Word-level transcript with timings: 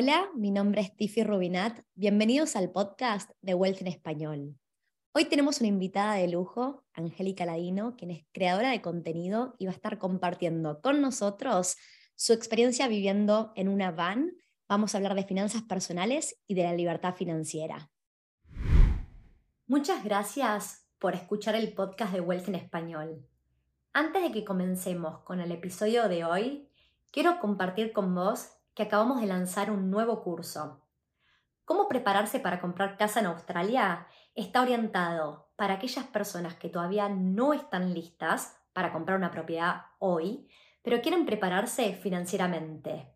Hola, 0.00 0.30
mi 0.32 0.52
nombre 0.52 0.80
es 0.80 0.94
Tiffy 0.94 1.24
Rubinat. 1.24 1.80
Bienvenidos 1.96 2.54
al 2.54 2.70
podcast 2.70 3.32
de 3.42 3.54
Wealth 3.54 3.80
en 3.80 3.88
Español. 3.88 4.56
Hoy 5.12 5.24
tenemos 5.24 5.58
una 5.58 5.70
invitada 5.70 6.14
de 6.14 6.28
lujo, 6.28 6.84
Angélica 6.92 7.44
Ladino, 7.44 7.96
quien 7.96 8.12
es 8.12 8.24
creadora 8.30 8.70
de 8.70 8.80
contenido 8.80 9.56
y 9.58 9.66
va 9.66 9.72
a 9.72 9.74
estar 9.74 9.98
compartiendo 9.98 10.80
con 10.82 11.00
nosotros 11.00 11.76
su 12.14 12.32
experiencia 12.32 12.86
viviendo 12.86 13.52
en 13.56 13.68
una 13.68 13.90
van. 13.90 14.36
Vamos 14.68 14.94
a 14.94 14.98
hablar 14.98 15.16
de 15.16 15.24
finanzas 15.24 15.62
personales 15.62 16.40
y 16.46 16.54
de 16.54 16.62
la 16.62 16.74
libertad 16.74 17.16
financiera. 17.16 17.90
Muchas 19.66 20.04
gracias 20.04 20.86
por 21.00 21.16
escuchar 21.16 21.56
el 21.56 21.74
podcast 21.74 22.12
de 22.12 22.20
Wealth 22.20 22.46
en 22.46 22.54
Español. 22.54 23.26
Antes 23.92 24.22
de 24.22 24.30
que 24.30 24.44
comencemos 24.44 25.24
con 25.24 25.40
el 25.40 25.50
episodio 25.50 26.08
de 26.08 26.24
hoy, 26.24 26.68
quiero 27.10 27.40
compartir 27.40 27.92
con 27.92 28.14
vos 28.14 28.57
que 28.78 28.84
acabamos 28.84 29.20
de 29.20 29.26
lanzar 29.26 29.72
un 29.72 29.90
nuevo 29.90 30.22
curso. 30.22 30.86
¿Cómo 31.64 31.88
prepararse 31.88 32.38
para 32.38 32.60
comprar 32.60 32.96
casa 32.96 33.18
en 33.18 33.26
Australia? 33.26 34.06
Está 34.36 34.62
orientado 34.62 35.50
para 35.56 35.74
aquellas 35.74 36.06
personas 36.06 36.54
que 36.54 36.68
todavía 36.68 37.08
no 37.08 37.54
están 37.54 37.92
listas 37.92 38.56
para 38.72 38.92
comprar 38.92 39.18
una 39.18 39.32
propiedad 39.32 39.86
hoy, 39.98 40.46
pero 40.80 41.02
quieren 41.02 41.26
prepararse 41.26 41.92
financieramente. 41.94 43.12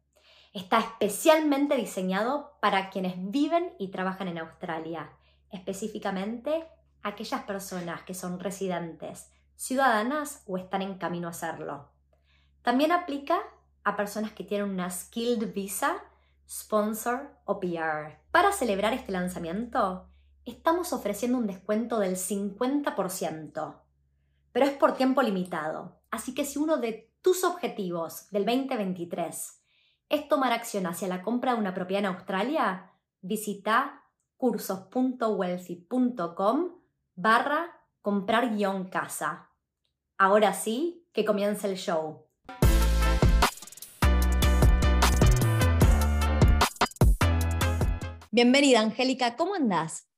Está 0.52 0.80
especialmente 0.80 1.76
diseñado 1.76 2.58
para 2.60 2.90
quienes 2.90 3.14
viven 3.16 3.72
y 3.78 3.92
trabajan 3.92 4.26
en 4.26 4.38
Australia, 4.38 5.12
específicamente 5.52 6.66
aquellas 7.04 7.44
personas 7.44 8.02
que 8.02 8.14
son 8.14 8.40
residentes, 8.40 9.30
ciudadanas 9.54 10.42
o 10.48 10.58
están 10.58 10.82
en 10.82 10.98
camino 10.98 11.28
a 11.28 11.30
hacerlo. 11.30 11.92
También 12.62 12.90
aplica 12.90 13.40
a 13.84 13.96
personas 13.96 14.32
que 14.32 14.44
tienen 14.44 14.70
una 14.70 14.90
Skilled 14.90 15.52
Visa, 15.52 15.96
Sponsor 16.48 17.30
o 17.44 17.60
PR. 17.60 18.18
Para 18.30 18.52
celebrar 18.52 18.92
este 18.92 19.10
lanzamiento, 19.12 20.08
estamos 20.44 20.92
ofreciendo 20.92 21.38
un 21.38 21.46
descuento 21.46 21.98
del 21.98 22.16
50%, 22.16 23.80
pero 24.52 24.66
es 24.66 24.72
por 24.72 24.92
tiempo 24.94 25.22
limitado. 25.22 26.02
Así 26.10 26.34
que 26.34 26.44
si 26.44 26.58
uno 26.58 26.76
de 26.76 27.10
tus 27.22 27.44
objetivos 27.44 28.28
del 28.30 28.44
2023 28.44 29.62
es 30.08 30.28
tomar 30.28 30.52
acción 30.52 30.86
hacia 30.86 31.08
la 31.08 31.22
compra 31.22 31.54
de 31.54 31.60
una 31.60 31.74
propiedad 31.74 32.00
en 32.00 32.14
Australia, 32.14 32.90
visita 33.20 34.02
cursos.wealthy.com 34.36 36.80
barra 37.14 37.80
comprar 38.02 38.56
guion 38.56 38.88
casa. 38.88 39.50
Ahora 40.18 40.52
sí, 40.52 41.08
que 41.12 41.24
comience 41.24 41.68
el 41.68 41.76
show. 41.76 42.26
Bienvenida, 48.34 48.80
Angélica, 48.80 49.36
¿cómo 49.36 49.54
andás? 49.54 50.08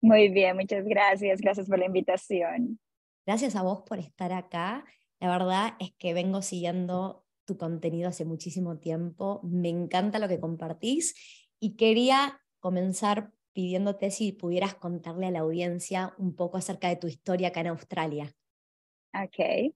Muy 0.00 0.30
bien, 0.30 0.56
muchas 0.56 0.86
gracias. 0.86 1.38
Gracias 1.42 1.68
por 1.68 1.78
la 1.78 1.84
invitación. 1.84 2.80
Gracias 3.26 3.56
a 3.56 3.62
vos 3.62 3.82
por 3.82 3.98
estar 3.98 4.32
acá. 4.32 4.86
La 5.20 5.28
verdad 5.28 5.74
es 5.78 5.92
que 5.98 6.14
vengo 6.14 6.40
siguiendo 6.40 7.26
tu 7.44 7.58
contenido 7.58 8.08
hace 8.08 8.24
muchísimo 8.24 8.78
tiempo. 8.78 9.42
Me 9.42 9.68
encanta 9.68 10.18
lo 10.18 10.28
que 10.28 10.40
compartís 10.40 11.14
y 11.60 11.76
quería 11.76 12.40
comenzar 12.58 13.32
pidiéndote 13.52 14.10
si 14.12 14.32
pudieras 14.32 14.74
contarle 14.74 15.26
a 15.26 15.30
la 15.30 15.40
audiencia 15.40 16.14
un 16.16 16.34
poco 16.34 16.56
acerca 16.56 16.88
de 16.88 16.96
tu 16.96 17.06
historia 17.06 17.48
acá 17.48 17.60
en 17.60 17.66
Australia. 17.66 18.32
Ok, 19.12 19.74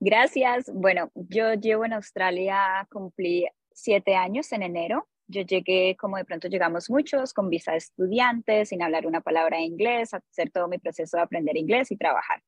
gracias. 0.00 0.72
Bueno, 0.72 1.10
yo 1.14 1.52
llevo 1.52 1.84
en 1.84 1.92
Australia, 1.92 2.88
cumplí 2.90 3.46
siete 3.74 4.16
años 4.16 4.50
en 4.52 4.62
enero 4.62 5.06
yo 5.28 5.42
llegué, 5.42 5.96
como 5.96 6.16
de 6.16 6.24
pronto 6.24 6.48
llegamos 6.48 6.90
muchos, 6.90 7.32
con 7.32 7.50
visa 7.50 7.72
de 7.72 7.78
estudiante, 7.78 8.64
sin 8.66 8.82
hablar 8.82 9.06
una 9.06 9.20
palabra 9.20 9.58
de 9.58 9.64
inglés, 9.64 10.14
hacer 10.14 10.50
todo 10.50 10.68
mi 10.68 10.78
proceso 10.78 11.16
de 11.16 11.22
aprender 11.22 11.56
inglés 11.56 11.90
y 11.90 11.96
trabajar. 11.96 12.42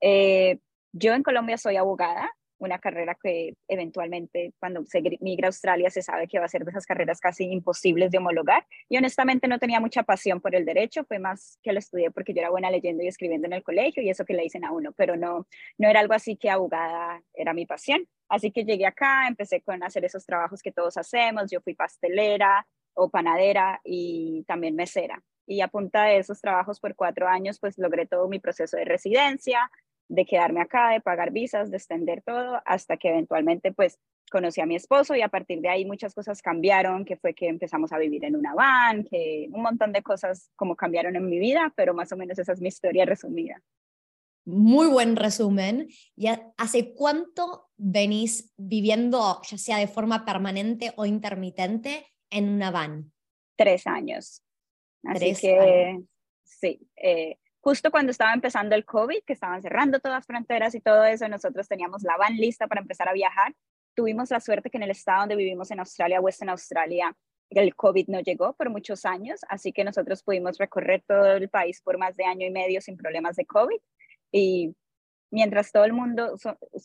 Eh, 0.00 0.58
yo 0.92 1.14
en 1.14 1.22
Colombia 1.22 1.58
soy 1.58 1.76
abogada, 1.76 2.30
una 2.62 2.78
carrera 2.78 3.16
que 3.20 3.54
eventualmente 3.68 4.54
cuando 4.58 4.84
se 4.86 5.02
migra 5.20 5.46
a 5.46 5.48
Australia 5.48 5.90
se 5.90 6.02
sabe 6.02 6.28
que 6.28 6.38
va 6.38 6.44
a 6.44 6.48
ser 6.48 6.64
de 6.64 6.70
esas 6.70 6.86
carreras 6.86 7.20
casi 7.20 7.44
imposibles 7.44 8.10
de 8.10 8.18
homologar. 8.18 8.64
Y 8.88 8.96
honestamente 8.96 9.48
no 9.48 9.58
tenía 9.58 9.80
mucha 9.80 10.04
pasión 10.04 10.40
por 10.40 10.54
el 10.54 10.64
derecho, 10.64 11.04
fue 11.04 11.18
más 11.18 11.58
que 11.62 11.72
lo 11.72 11.78
estudié 11.78 12.10
porque 12.10 12.32
yo 12.32 12.40
era 12.40 12.50
buena 12.50 12.70
leyendo 12.70 13.02
y 13.02 13.08
escribiendo 13.08 13.46
en 13.46 13.54
el 13.54 13.62
colegio 13.62 14.02
y 14.02 14.10
eso 14.10 14.24
que 14.24 14.34
le 14.34 14.42
dicen 14.42 14.64
a 14.64 14.72
uno, 14.72 14.92
pero 14.92 15.16
no, 15.16 15.46
no 15.78 15.88
era 15.88 16.00
algo 16.00 16.14
así 16.14 16.36
que 16.36 16.50
abogada 16.50 17.22
era 17.34 17.52
mi 17.52 17.66
pasión. 17.66 18.06
Así 18.32 18.50
que 18.50 18.64
llegué 18.64 18.86
acá, 18.86 19.28
empecé 19.28 19.60
con 19.60 19.82
hacer 19.82 20.06
esos 20.06 20.24
trabajos 20.24 20.62
que 20.62 20.72
todos 20.72 20.96
hacemos, 20.96 21.50
yo 21.50 21.60
fui 21.60 21.74
pastelera 21.74 22.66
o 22.94 23.10
panadera 23.10 23.78
y 23.84 24.42
también 24.44 24.74
mesera. 24.74 25.22
Y 25.46 25.60
a 25.60 25.68
punta 25.68 26.04
de 26.04 26.16
esos 26.16 26.40
trabajos 26.40 26.80
por 26.80 26.96
cuatro 26.96 27.28
años, 27.28 27.58
pues 27.60 27.76
logré 27.76 28.06
todo 28.06 28.28
mi 28.28 28.38
proceso 28.38 28.78
de 28.78 28.86
residencia, 28.86 29.70
de 30.08 30.24
quedarme 30.24 30.62
acá, 30.62 30.92
de 30.92 31.02
pagar 31.02 31.30
visas, 31.30 31.70
de 31.70 31.76
extender 31.76 32.22
todo, 32.22 32.62
hasta 32.64 32.96
que 32.96 33.10
eventualmente 33.10 33.70
pues 33.70 33.98
conocí 34.30 34.62
a 34.62 34.66
mi 34.66 34.76
esposo 34.76 35.14
y 35.14 35.20
a 35.20 35.28
partir 35.28 35.60
de 35.60 35.68
ahí 35.68 35.84
muchas 35.84 36.14
cosas 36.14 36.40
cambiaron, 36.40 37.04
que 37.04 37.18
fue 37.18 37.34
que 37.34 37.48
empezamos 37.48 37.92
a 37.92 37.98
vivir 37.98 38.24
en 38.24 38.34
una 38.34 38.54
van, 38.54 39.04
que 39.04 39.46
un 39.52 39.60
montón 39.60 39.92
de 39.92 40.02
cosas 40.02 40.50
como 40.56 40.74
cambiaron 40.74 41.16
en 41.16 41.28
mi 41.28 41.38
vida, 41.38 41.70
pero 41.76 41.92
más 41.92 42.10
o 42.12 42.16
menos 42.16 42.38
esa 42.38 42.54
es 42.54 42.62
mi 42.62 42.68
historia 42.68 43.04
resumida. 43.04 43.60
Muy 44.44 44.88
buen 44.88 45.16
resumen. 45.16 45.88
¿Y 46.16 46.28
hace 46.56 46.94
cuánto 46.94 47.70
venís 47.76 48.52
viviendo, 48.56 49.40
ya 49.42 49.58
sea 49.58 49.78
de 49.78 49.86
forma 49.86 50.24
permanente 50.24 50.92
o 50.96 51.06
intermitente, 51.06 52.06
en 52.30 52.48
una 52.48 52.70
van? 52.70 53.12
Tres 53.56 53.86
años. 53.86 54.42
Así 55.04 55.34
que, 55.34 56.00
sí, 56.44 56.80
eh, 56.96 57.38
justo 57.60 57.90
cuando 57.90 58.10
estaba 58.10 58.32
empezando 58.32 58.74
el 58.74 58.84
COVID, 58.84 59.22
que 59.24 59.32
estaban 59.32 59.62
cerrando 59.62 60.00
todas 60.00 60.18
las 60.18 60.26
fronteras 60.26 60.74
y 60.74 60.80
todo 60.80 61.04
eso, 61.04 61.28
nosotros 61.28 61.68
teníamos 61.68 62.02
la 62.02 62.16
van 62.16 62.36
lista 62.36 62.66
para 62.66 62.80
empezar 62.80 63.08
a 63.08 63.12
viajar. 63.12 63.54
Tuvimos 63.94 64.30
la 64.30 64.40
suerte 64.40 64.70
que 64.70 64.78
en 64.78 64.84
el 64.84 64.90
estado 64.90 65.20
donde 65.20 65.36
vivimos 65.36 65.70
en 65.70 65.80
Australia, 65.80 66.20
Western 66.20 66.50
Australia, 66.50 67.16
el 67.50 67.74
COVID 67.74 68.08
no 68.08 68.20
llegó 68.20 68.54
por 68.54 68.70
muchos 68.70 69.04
años, 69.04 69.40
así 69.48 69.72
que 69.72 69.84
nosotros 69.84 70.22
pudimos 70.22 70.58
recorrer 70.58 71.04
todo 71.06 71.32
el 71.32 71.48
país 71.48 71.82
por 71.82 71.98
más 71.98 72.16
de 72.16 72.24
año 72.24 72.46
y 72.46 72.50
medio 72.50 72.80
sin 72.80 72.96
problemas 72.96 73.36
de 73.36 73.44
COVID. 73.44 73.76
Y 74.32 74.74
mientras 75.30 75.72
todo 75.72 75.84
el 75.84 75.92
mundo 75.92 76.36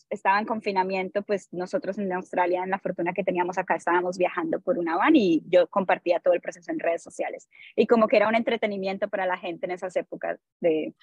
estaba 0.10 0.40
en 0.40 0.46
confinamiento, 0.46 1.22
pues 1.24 1.48
nosotros 1.52 1.98
en 1.98 2.12
Australia, 2.14 2.64
en 2.64 2.70
la 2.70 2.80
fortuna 2.80 3.14
que 3.14 3.24
teníamos 3.24 3.58
acá, 3.58 3.76
estábamos 3.76 4.18
viajando 4.18 4.60
por 4.60 4.78
una 4.78 4.96
van 4.96 5.16
y 5.16 5.44
yo 5.48 5.68
compartía 5.68 6.20
todo 6.20 6.34
el 6.34 6.42
proceso 6.42 6.72
en 6.72 6.80
redes 6.80 7.04
sociales. 7.04 7.50
Y 7.76 7.88
como 7.88 8.08
que 8.08 8.18
era 8.18 8.28
un 8.28 8.36
entretenimiento 8.36 9.10
para 9.10 9.26
la 9.26 9.38
gente 9.38 9.66
en 9.66 9.72
esas 9.72 9.96
épocas 9.96 10.40
de, 10.60 10.94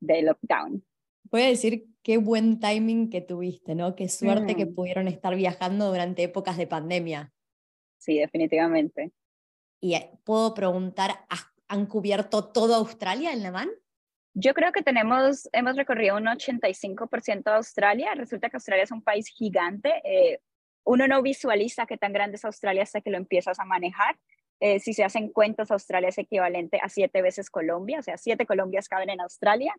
de 0.00 0.22
lockdown. 0.22 0.84
Voy 1.24 1.42
a 1.42 1.46
decir 1.46 1.86
qué 2.02 2.18
buen 2.18 2.60
timing 2.60 3.08
que 3.08 3.20
tuviste, 3.20 3.74
¿no? 3.74 3.94
Qué 3.94 4.08
suerte 4.08 4.54
que 4.54 4.66
mm. 4.66 4.74
pudieron 4.74 5.08
estar 5.08 5.34
viajando 5.34 5.88
durante 5.88 6.22
épocas 6.22 6.56
de 6.56 6.66
pandemia. 6.66 7.32
Sí, 7.98 8.18
definitivamente. 8.18 9.12
Y 9.80 9.94
eh, 9.94 10.10
puedo 10.24 10.54
preguntar, 10.54 11.24
¿han 11.68 11.86
cubierto 11.86 12.44
toda 12.44 12.76
Australia 12.76 13.32
en 13.32 13.42
la 13.42 13.50
van? 13.50 13.70
Yo 14.34 14.54
creo 14.54 14.72
que 14.72 14.82
tenemos, 14.82 15.48
hemos 15.52 15.76
recorrido 15.76 16.16
un 16.16 16.24
85% 16.24 17.42
de 17.44 17.50
Australia. 17.50 18.14
Resulta 18.14 18.48
que 18.48 18.56
Australia 18.56 18.84
es 18.84 18.90
un 18.90 19.02
país 19.02 19.28
gigante. 19.28 20.00
Eh, 20.04 20.40
uno 20.84 21.06
no 21.06 21.22
visualiza 21.22 21.86
qué 21.86 21.98
tan 21.98 22.12
grande 22.12 22.36
es 22.36 22.44
Australia 22.44 22.82
hasta 22.82 23.00
que 23.00 23.10
lo 23.10 23.18
empiezas 23.18 23.58
a 23.60 23.64
manejar. 23.64 24.18
Eh, 24.60 24.80
si 24.80 24.94
se 24.94 25.04
hacen 25.04 25.28
cuentas, 25.28 25.70
Australia 25.70 26.08
es 26.08 26.18
equivalente 26.18 26.78
a 26.82 26.88
siete 26.88 27.20
veces 27.20 27.50
Colombia, 27.50 27.98
o 27.98 28.02
sea, 28.02 28.16
siete 28.16 28.46
Colombias 28.46 28.88
caben 28.88 29.10
en 29.10 29.20
Australia, 29.20 29.74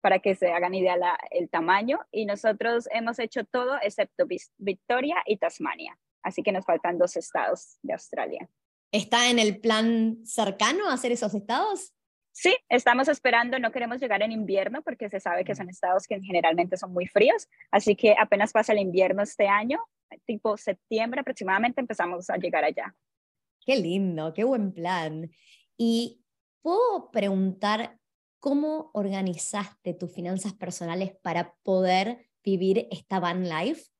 para 0.00 0.18
que 0.18 0.34
se 0.34 0.52
hagan 0.52 0.74
idea 0.74 0.96
la, 0.96 1.18
el 1.30 1.48
tamaño. 1.48 2.00
Y 2.12 2.26
nosotros 2.26 2.88
hemos 2.92 3.18
hecho 3.18 3.44
todo 3.44 3.78
excepto 3.82 4.26
Victoria 4.58 5.16
y 5.26 5.38
Tasmania. 5.38 5.98
Así 6.22 6.42
que 6.42 6.52
nos 6.52 6.64
faltan 6.64 6.98
dos 6.98 7.16
estados 7.16 7.78
de 7.82 7.94
Australia. 7.94 8.48
¿Está 8.92 9.30
en 9.30 9.38
el 9.38 9.60
plan 9.60 10.18
cercano 10.24 10.88
hacer 10.88 11.10
esos 11.12 11.34
estados? 11.34 11.94
Sí, 12.40 12.54
estamos 12.68 13.08
esperando, 13.08 13.58
no 13.58 13.72
queremos 13.72 14.00
llegar 14.00 14.22
en 14.22 14.30
invierno 14.30 14.80
porque 14.82 15.08
se 15.08 15.18
sabe 15.18 15.44
que 15.44 15.56
son 15.56 15.68
estados 15.68 16.06
que 16.06 16.20
generalmente 16.20 16.76
son 16.76 16.92
muy 16.92 17.08
fríos, 17.08 17.48
así 17.72 17.96
que 17.96 18.14
apenas 18.16 18.52
pasa 18.52 18.72
el 18.72 18.78
invierno 18.78 19.24
este 19.24 19.48
año, 19.48 19.80
tipo 20.24 20.56
septiembre 20.56 21.22
aproximadamente 21.22 21.80
empezamos 21.80 22.30
a 22.30 22.36
llegar 22.36 22.62
allá. 22.62 22.94
Qué 23.66 23.74
lindo, 23.74 24.32
qué 24.32 24.44
buen 24.44 24.72
plan. 24.72 25.28
Y 25.76 26.22
puedo 26.62 27.10
preguntar 27.10 27.98
cómo 28.38 28.92
organizaste 28.94 29.94
tus 29.94 30.14
finanzas 30.14 30.52
personales 30.52 31.16
para 31.20 31.56
poder 31.64 32.30
vivir 32.44 32.86
esta 32.92 33.18
van 33.18 33.48
life? 33.48 33.90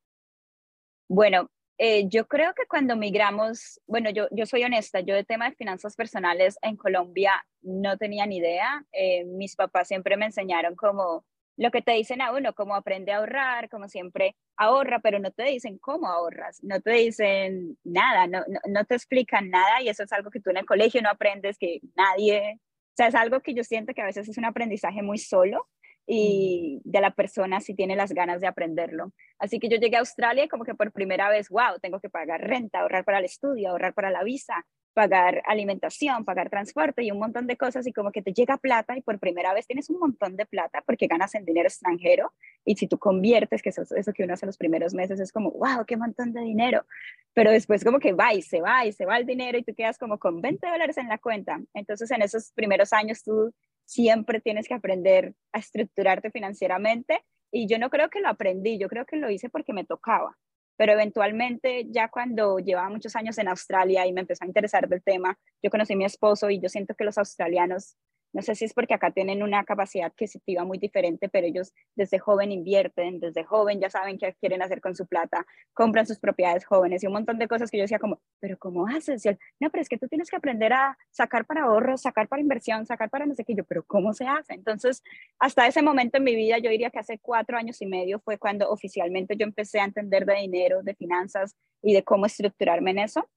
Bueno, 1.09 1.51
eh, 1.79 2.09
yo 2.09 2.27
creo 2.27 2.55
que 2.55 2.67
cuando 2.69 2.97
migramos, 2.97 3.81
bueno, 3.87 4.11
yo, 4.11 4.27
yo 4.33 4.47
soy 4.47 4.65
honesta, 4.65 4.99
yo 5.01 5.15
de 5.15 5.23
tema 5.23 5.49
de 5.49 5.57
finanzas 5.57 5.95
personales 5.95 6.59
en 6.63 6.77
Colombia 6.77 7.33
no 7.63 7.97
tenía 7.97 8.27
ni 8.27 8.39
idea. 8.39 8.85
Eh, 8.93 9.25
mis 9.25 9.55
papás 9.55 9.87
siempre 9.87 10.17
me 10.17 10.27
enseñaron 10.27 10.75
como 10.75 11.25
lo 11.57 11.71
que 11.71 11.83
te 11.83 11.93
dicen 11.93 12.21
a 12.21 12.33
uno, 12.33 12.53
como 12.53 12.75
aprende 12.75 13.13
a 13.13 13.19
ahorrar, 13.19 13.69
como 13.69 13.89
siempre 13.89 14.37
ahorra, 14.57 15.01
pero 15.01 15.21
no 15.21 15.31
te 15.31 15.45
dicen 15.45 15.79
cómo 15.79 16.09
ahorras, 16.09 16.63
no 16.63 16.81
te 16.81 16.93
dicen 16.93 17.79
nada, 17.85 18.27
no, 18.27 18.45
no, 18.69 18.85
te 18.85 18.95
explican 18.95 19.51
nada 19.51 19.83
y 19.83 19.89
eso 19.89 20.05
es 20.05 20.13
algo 20.13 20.31
que 20.31 20.41
tú 20.41 20.51
en 20.51 20.59
el 20.59 20.67
colegio 20.67 21.03
no 21.03 21.11
aprendes, 21.11 21.59
que 21.59 21.81
nadie, 21.97 22.61
o 22.61 22.97
sea, 22.97 23.09
es 23.09 23.15
algo 23.17 23.41
que 23.41 23.55
yo 23.55 23.65
siento 23.65 23.93
que 23.93 24.03
a 24.03 24.07
veces 24.07 24.29
es 24.29 24.39
un 24.39 24.45
aprendizaje 24.45 25.03
muy 25.03 25.19
solo 25.19 25.69
y 26.11 26.81
de 26.85 27.03
la 27.03 27.11
persona 27.11 27.61
si 27.61 27.75
tiene 27.75 27.95
las 27.95 28.15
ganas 28.15 28.41
de 28.41 28.47
aprenderlo. 28.47 29.13
Así 29.39 29.61
que 29.61 29.69
yo 29.69 29.77
llegué 29.77 29.97
a 29.97 30.01
Australia 30.01 30.45
y 30.45 30.49
como 30.49 30.65
que 30.65 30.75
por 30.75 30.91
primera 30.91 31.29
vez, 31.29 31.51
wow, 31.51 31.79
tengo 31.83 32.01
que 32.01 32.09
pagar 32.09 32.41
renta, 32.41 32.81
ahorrar 32.81 33.05
para 33.05 33.19
el 33.19 33.27
estudio, 33.27 33.69
ahorrar 33.69 33.93
para 33.93 34.11
la 34.11 34.25
visa, 34.25 34.65
pagar 34.95 35.43
alimentación, 35.45 36.25
pagar 36.25 36.49
transporte 36.49 37.05
y 37.05 37.11
un 37.11 37.19
montón 37.19 37.47
de 37.47 37.59
cosas 37.59 37.87
y 37.87 37.93
como 37.93 38.11
que 38.11 38.23
te 38.23 38.33
llega 38.33 38.57
plata 38.57 38.97
y 38.97 39.03
por 39.03 39.19
primera 39.19 39.53
vez 39.53 39.67
tienes 39.67 39.91
un 39.91 40.01
montón 40.01 40.35
de 40.35 40.47
plata 40.47 40.83
porque 40.87 41.07
ganas 41.09 41.35
en 41.35 41.45
dinero 41.45 41.69
extranjero 41.69 42.33
y 42.65 42.75
si 42.77 42.89
tú 42.89 42.99
conviertes, 42.99 43.61
que 43.61 43.69
eso, 43.69 43.83
eso 43.95 44.13
que 44.15 44.25
uno 44.25 44.33
hace 44.33 44.47
los 44.47 44.57
primeros 44.57 44.95
meses 44.95 45.21
es 45.21 45.31
como, 45.31 45.51
wow, 45.51 45.85
qué 45.87 45.99
montón 45.99 46.33
de 46.33 46.41
dinero, 46.41 46.87
pero 47.35 47.51
después 47.51 47.85
como 47.85 47.99
que 48.01 48.15
va 48.15 48.33
y 48.33 48.41
se 48.41 48.63
va 48.63 48.87
y 48.87 48.93
se 48.93 49.05
va 49.05 49.19
el 49.19 49.27
dinero 49.27 49.59
y 49.59 49.63
tú 49.63 49.75
quedas 49.75 49.99
como 49.99 50.19
con 50.19 50.41
20 50.41 50.67
dólares 50.67 50.97
en 50.97 51.09
la 51.09 51.19
cuenta. 51.19 51.61
Entonces 51.75 52.11
en 52.11 52.23
esos 52.23 52.51
primeros 52.53 52.95
años 52.95 53.23
tú 53.23 53.53
siempre 53.89 54.41
tienes 54.41 54.69
que 54.69 54.75
aprender 54.75 55.35
a 55.53 55.59
estructurarte 55.59 56.31
financieramente 56.31 57.25
y 57.51 57.67
yo 57.67 57.79
no 57.79 57.89
creo 57.89 58.11
que 58.11 58.21
lo 58.21 58.29
aprendí, 58.29 58.79
yo 58.79 58.89
creo 58.89 59.07
que 59.07 59.17
lo 59.17 59.31
hice 59.31 59.49
porque 59.49 59.73
me 59.73 59.85
tocaba 59.85 60.37
pero 60.79 60.93
eventualmente 60.93 61.87
ya 61.91 62.09
cuando 62.09 62.61
llevaba 62.61 62.89
muchos 62.89 63.17
años 63.17 63.37
en 63.39 63.49
Australia 63.49 64.07
y 64.07 64.13
me 64.13 64.21
empezó 64.21 64.45
a 64.45 64.47
interesar 64.47 64.89
del 64.89 65.03
tema, 65.03 65.37
yo 65.61 65.71
conocí 65.71 65.95
a 65.95 65.97
mi 65.97 66.05
esposo 66.05 66.49
y 66.51 66.61
yo 66.61 66.69
siento 66.69 66.95
que 66.95 67.05
los 67.05 67.19
australianos 67.19 67.97
no 68.33 68.43
sé 68.43 68.55
si 68.55 68.65
es 68.65 68.75
porque 68.75 68.95
acá 68.95 69.11
tienen 69.11 69.43
una 69.43 69.65
capacidad 69.65 70.07
adquisitiva 70.07 70.65
muy 70.65 70.79
diferente, 70.79 71.29
pero 71.29 71.47
ellos 71.47 71.73
desde 71.95 72.19
joven 72.19 72.53
invierten, 72.53 73.21
desde 73.21 73.45
joven 73.45 73.81
ya 73.81 73.91
saben 73.91 74.19
qué 74.19 74.35
quieren 74.35 74.63
hacer 74.63 74.81
con 74.81 74.95
su 74.95 75.07
plata, 75.07 75.47
compran 75.73 76.07
sus 76.07 76.19
propiedades 76.19 76.65
jóvenes 76.65 77.03
y 77.03 77.07
un 77.07 77.15
montón 77.15 77.39
de 77.39 77.49
cosas 77.49 77.71
que 77.71 77.79
yo 77.79 77.83
decía 77.83 77.99
como, 77.99 78.21
pero 78.41 78.59
¿cómo 78.59 78.87
haces? 78.87 79.25
no, 79.61 79.71
pero 79.71 79.83
es 79.83 79.89
que 79.89 79.99
tú 79.99 80.09
tienes 80.09 80.31
que 80.31 80.37
aprender 80.37 80.73
a 80.73 80.97
sacar 81.11 81.47
para 81.47 81.63
ahorros, 81.63 82.03
sacar 82.03 82.29
para 82.29 82.43
inversión, 82.43 82.87
sacar 82.87 83.11
para 83.11 83.27
no 83.27 83.35
sé 83.35 83.45
qué, 83.45 83.55
yo, 83.55 83.65
pero 83.65 83.83
¿cómo 83.85 84.13
se 84.13 84.27
hace? 84.27 84.55
Entonces, 84.55 85.03
hasta 85.39 85.67
ese 85.67 85.83
momento 85.83 86.19
en 86.19 86.25
mi 86.25 86.35
vida, 86.35 86.59
yo 86.59 86.71
diría 86.71 86.91
que 86.91 86.99
hace 86.99 87.19
cuatro 87.19 87.57
años 87.57 87.81
y 87.81 87.87
medio 87.87 88.21
fue 88.21 88.39
cuando 88.39 88.71
oficialmente 88.71 89.37
yo 89.37 89.45
empecé 89.45 89.81
a 89.81 89.85
entender 89.85 90.27
de 90.27 90.35
dinero, 90.35 90.83
de 90.83 90.95
finanzas 90.95 91.57
y 91.83 91.95
de 91.95 92.05
cómo 92.05 92.27
estructurarme 92.27 92.91
en 92.91 92.99
eso. 93.01 93.29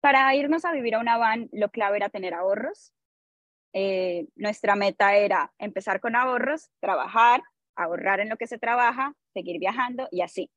Para 0.00 0.34
irnos 0.34 0.64
a 0.64 0.72
vivir 0.72 0.96
a 0.96 1.00
una 1.00 1.16
van, 1.16 1.48
lo 1.52 1.70
clave 1.70 1.96
era 1.96 2.10
tener 2.10 2.34
ahorros, 2.34 2.92
eh, 3.74 4.28
nuestra 4.36 4.76
meta 4.76 5.16
era 5.16 5.52
empezar 5.58 6.00
con 6.00 6.14
ahorros, 6.16 6.70
trabajar, 6.80 7.42
ahorrar 7.76 8.20
en 8.20 8.28
lo 8.28 8.36
que 8.36 8.46
se 8.46 8.58
trabaja, 8.58 9.14
seguir 9.34 9.58
viajando 9.58 10.08
y 10.10 10.22
así. 10.22 10.50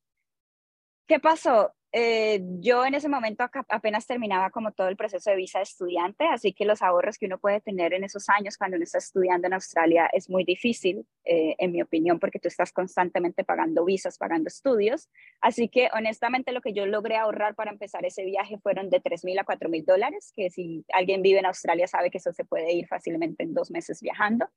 ¿Qué 1.08 1.20
pasó? 1.20 1.74
Eh, 2.00 2.42
yo 2.60 2.86
en 2.86 2.94
ese 2.94 3.10
momento 3.10 3.44
apenas 3.70 4.06
terminaba 4.06 4.52
como 4.52 4.72
todo 4.72 4.88
el 4.88 4.96
proceso 4.96 5.32
de 5.32 5.36
visa 5.36 5.58
de 5.58 5.64
estudiante, 5.64 6.28
así 6.28 6.54
que 6.54 6.64
los 6.64 6.84
ahorros 6.84 7.18
que 7.18 7.26
uno 7.26 7.40
puede 7.40 7.60
tener 7.60 7.92
en 7.96 8.04
esos 8.04 8.30
años 8.30 8.56
cuando 8.56 8.76
uno 8.76 8.84
está 8.84 9.00
estudiando 9.00 9.48
en 9.48 9.54
Australia 9.54 10.08
es 10.14 10.30
muy 10.30 10.44
difícil, 10.44 11.08
eh, 11.26 11.56
en 11.58 11.72
mi 11.72 11.82
opinión, 11.82 12.20
porque 12.20 12.38
tú 12.38 12.50
estás 12.50 12.72
constantemente 12.72 13.44
pagando 13.44 13.84
visas, 13.84 14.20
pagando 14.20 14.48
estudios. 14.48 15.10
Así 15.42 15.70
que 15.70 15.90
honestamente 15.92 16.52
lo 16.52 16.62
que 16.62 16.72
yo 16.72 16.86
logré 16.86 17.18
ahorrar 17.18 17.56
para 17.56 17.72
empezar 17.72 18.06
ese 18.06 18.24
viaje 18.26 18.60
fueron 18.60 18.92
de 18.92 19.00
3 19.00 19.26
mil 19.26 19.40
a 19.40 19.44
4 19.44 19.68
mil 19.68 19.84
dólares, 19.84 20.34
que 20.36 20.52
si 20.52 20.86
alguien 20.94 21.24
vive 21.24 21.40
en 21.40 21.48
Australia 21.48 21.88
sabe 21.88 22.12
que 22.12 22.20
eso 22.20 22.32
se 22.32 22.46
puede 22.46 22.74
ir 22.74 22.86
fácilmente 22.86 23.42
en 23.42 23.56
dos 23.56 23.72
meses 23.72 24.04
viajando. 24.04 24.48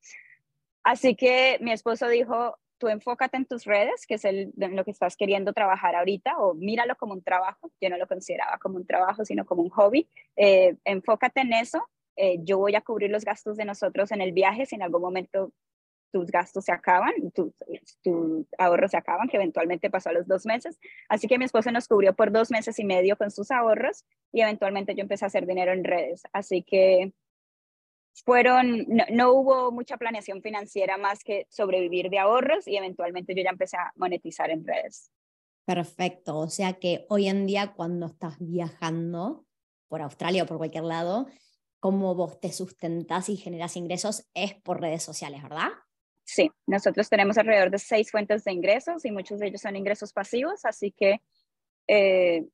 Así 0.82 1.16
que 1.16 1.56
mi 1.62 1.72
esposo 1.72 2.06
dijo, 2.06 2.58
tú 2.80 2.88
enfócate 2.88 3.36
en 3.36 3.44
tus 3.44 3.64
redes, 3.64 4.06
que 4.06 4.14
es 4.14 4.24
lo 4.56 4.84
que 4.84 4.90
estás 4.90 5.16
queriendo 5.16 5.52
trabajar 5.52 5.94
ahorita, 5.94 6.38
o 6.38 6.54
míralo 6.54 6.96
como 6.96 7.12
un 7.12 7.22
trabajo. 7.22 7.70
Yo 7.80 7.90
no 7.90 7.98
lo 7.98 8.08
consideraba 8.08 8.58
como 8.58 8.76
un 8.76 8.86
trabajo, 8.86 9.24
sino 9.24 9.44
como 9.44 9.62
un 9.62 9.68
hobby. 9.68 10.08
Eh, 10.34 10.74
enfócate 10.84 11.42
en 11.42 11.52
eso. 11.52 11.86
Eh, 12.16 12.38
yo 12.40 12.58
voy 12.58 12.74
a 12.74 12.80
cubrir 12.80 13.10
los 13.10 13.24
gastos 13.24 13.56
de 13.58 13.66
nosotros 13.66 14.10
en 14.12 14.22
el 14.22 14.32
viaje 14.32 14.66
si 14.66 14.74
en 14.74 14.82
algún 14.82 15.02
momento 15.02 15.52
tus 16.10 16.30
gastos 16.30 16.64
se 16.64 16.72
acaban, 16.72 17.12
tus 17.34 17.52
tu 18.02 18.46
ahorros 18.58 18.90
se 18.90 18.96
acaban, 18.96 19.28
que 19.28 19.36
eventualmente 19.36 19.90
pasó 19.90 20.08
a 20.08 20.12
los 20.12 20.26
dos 20.26 20.46
meses. 20.46 20.80
Así 21.08 21.28
que 21.28 21.38
mi 21.38 21.44
esposo 21.44 21.70
nos 21.70 21.86
cubrió 21.86 22.14
por 22.14 22.32
dos 22.32 22.50
meses 22.50 22.78
y 22.78 22.84
medio 22.84 23.16
con 23.16 23.30
sus 23.30 23.50
ahorros 23.50 24.04
y 24.32 24.40
eventualmente 24.40 24.94
yo 24.94 25.02
empecé 25.02 25.26
a 25.26 25.28
hacer 25.28 25.46
dinero 25.46 25.72
en 25.72 25.84
redes. 25.84 26.22
Así 26.32 26.62
que 26.62 27.12
fueron, 28.24 28.86
no, 29.12 29.32
hubo 29.32 29.72
mucha 29.72 29.96
planeación 29.96 30.42
financiera 30.42 30.96
más 30.96 31.24
que 31.24 31.46
sobrevivir 31.48 32.10
de 32.10 32.18
ahorros 32.18 32.66
y 32.66 32.76
eventualmente 32.76 33.34
yo 33.34 33.42
ya 33.42 33.50
empecé 33.50 33.76
a 33.76 33.92
monetizar 33.96 34.50
en 34.50 34.64
redes. 34.66 35.10
Perfecto, 35.64 36.38
o 36.38 36.48
sea 36.48 36.74
que 36.74 37.06
hoy 37.08 37.28
en 37.28 37.46
día 37.46 37.72
cuando 37.74 38.06
estás 38.06 38.36
viajando 38.40 39.46
por 39.88 40.02
Australia 40.02 40.42
o 40.42 40.46
por 40.46 40.58
cualquier 40.58 40.84
lado, 40.84 41.26
cómo 41.78 42.14
vos 42.14 42.40
te 42.40 42.52
sustentás 42.52 43.28
y 43.28 43.36
generas 43.36 43.76
ingresos 43.76 44.28
es 44.34 44.54
por 44.54 44.80
redes 44.80 45.02
sociales, 45.02 45.42
¿verdad? 45.42 45.68
Sí, 46.24 46.50
nosotros 46.66 47.08
tenemos 47.08 47.38
alrededor 47.38 47.70
de 47.70 47.78
seis 47.78 48.10
fuentes 48.10 48.44
de 48.44 48.52
ingresos 48.52 49.04
y 49.04 49.10
muchos 49.10 49.40
de 49.40 49.48
ellos 49.48 49.62
son 49.62 49.76
ingresos 49.76 50.12
pasivos, 50.12 50.64
así 50.64 50.92
que 50.92 51.20
eh, 51.88 52.46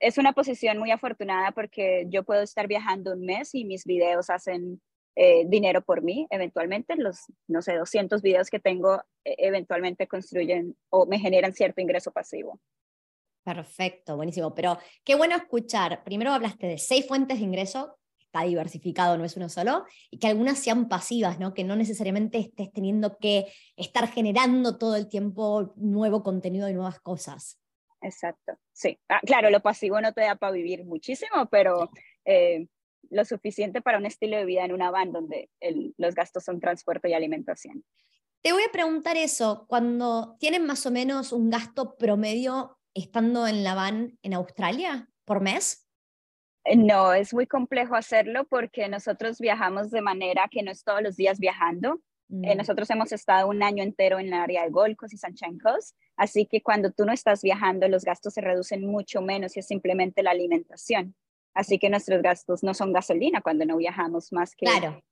es 0.00 0.18
una 0.18 0.32
posición 0.32 0.78
muy 0.78 0.90
afortunada 0.90 1.52
porque 1.52 2.06
yo 2.08 2.24
puedo 2.24 2.42
estar 2.42 2.66
viajando 2.66 3.12
un 3.12 3.24
mes 3.24 3.54
y 3.54 3.64
mis 3.64 3.84
videos 3.84 4.30
hacen 4.30 4.80
eh, 5.14 5.44
dinero 5.46 5.82
por 5.82 6.02
mí, 6.02 6.26
eventualmente 6.30 6.96
los, 6.96 7.18
no 7.46 7.60
sé, 7.60 7.76
200 7.76 8.22
videos 8.22 8.48
que 8.48 8.60
tengo 8.60 9.02
e, 9.24 9.34
eventualmente 9.38 10.06
construyen 10.06 10.74
o 10.88 11.04
me 11.04 11.18
generan 11.18 11.52
cierto 11.52 11.80
ingreso 11.82 12.12
pasivo. 12.12 12.58
Perfecto, 13.44 14.16
buenísimo. 14.16 14.54
Pero 14.54 14.78
qué 15.04 15.14
bueno 15.14 15.36
escuchar. 15.36 16.02
Primero 16.04 16.32
hablaste 16.32 16.66
de 16.66 16.78
seis 16.78 17.06
fuentes 17.06 17.38
de 17.38 17.44
ingreso, 17.44 17.98
está 18.20 18.44
diversificado, 18.44 19.18
no 19.18 19.24
es 19.24 19.36
uno 19.36 19.48
solo, 19.48 19.84
y 20.10 20.18
que 20.18 20.28
algunas 20.28 20.58
sean 20.58 20.88
pasivas, 20.88 21.38
¿no? 21.38 21.52
Que 21.52 21.64
no 21.64 21.76
necesariamente 21.76 22.38
estés 22.38 22.72
teniendo 22.72 23.18
que 23.18 23.52
estar 23.76 24.08
generando 24.08 24.78
todo 24.78 24.96
el 24.96 25.08
tiempo 25.08 25.74
nuevo 25.76 26.22
contenido 26.22 26.70
y 26.70 26.74
nuevas 26.74 27.00
cosas. 27.00 27.61
Exacto, 28.02 28.58
sí. 28.72 28.98
Ah, 29.08 29.20
claro, 29.24 29.48
lo 29.50 29.60
pasivo 29.60 30.00
no 30.00 30.12
te 30.12 30.22
da 30.22 30.34
para 30.36 30.52
vivir 30.52 30.84
muchísimo, 30.84 31.46
pero 31.50 31.88
eh, 32.24 32.66
lo 33.10 33.24
suficiente 33.24 33.80
para 33.80 33.98
un 33.98 34.06
estilo 34.06 34.36
de 34.36 34.44
vida 34.44 34.64
en 34.64 34.72
una 34.72 34.90
van 34.90 35.12
donde 35.12 35.48
los 35.96 36.14
gastos 36.14 36.44
son 36.44 36.60
transporte 36.60 37.08
y 37.08 37.14
alimentación. 37.14 37.84
Te 38.42 38.52
voy 38.52 38.64
a 38.64 38.72
preguntar 38.72 39.16
eso, 39.16 39.66
cuando 39.68 40.36
tienen 40.40 40.66
más 40.66 40.84
o 40.84 40.90
menos 40.90 41.32
un 41.32 41.48
gasto 41.48 41.96
promedio 41.96 42.76
estando 42.94 43.46
en 43.46 43.64
la 43.64 43.74
van 43.74 44.18
en 44.22 44.34
Australia 44.34 45.08
por 45.24 45.40
mes? 45.40 45.88
Eh, 46.64 46.76
no, 46.76 47.12
es 47.12 47.32
muy 47.32 47.46
complejo 47.46 47.94
hacerlo 47.94 48.44
porque 48.44 48.88
nosotros 48.88 49.38
viajamos 49.38 49.90
de 49.90 50.02
manera 50.02 50.48
que 50.50 50.62
no 50.62 50.70
es 50.70 50.84
todos 50.84 51.02
los 51.02 51.16
días 51.16 51.38
viajando. 51.38 52.00
Eh, 52.32 52.54
mm. 52.54 52.56
nosotros 52.56 52.88
hemos 52.88 53.12
estado 53.12 53.48
un 53.48 53.62
año 53.62 53.82
entero 53.82 54.18
en 54.18 54.28
el 54.28 54.32
área 54.32 54.64
de 54.64 54.70
Gold 54.70 54.96
Coast 54.96 55.12
y 55.12 55.18
Sunshine 55.18 55.58
Coast, 55.58 55.94
así 56.16 56.46
que 56.46 56.62
cuando 56.62 56.90
tú 56.90 57.04
no 57.04 57.12
estás 57.12 57.42
viajando, 57.42 57.86
los 57.88 58.04
gastos 58.04 58.32
se 58.32 58.40
reducen 58.40 58.86
mucho 58.86 59.20
menos 59.20 59.54
y 59.56 59.60
es 59.60 59.66
simplemente 59.66 60.22
la 60.22 60.30
alimentación. 60.30 61.14
Así 61.52 61.78
que 61.78 61.90
nuestros 61.90 62.22
gastos 62.22 62.62
no 62.62 62.72
son 62.72 62.94
gasolina 62.94 63.42
cuando 63.42 63.66
no 63.66 63.76
viajamos 63.76 64.32
más 64.32 64.56
que... 64.56 64.64
Claro. 64.64 65.02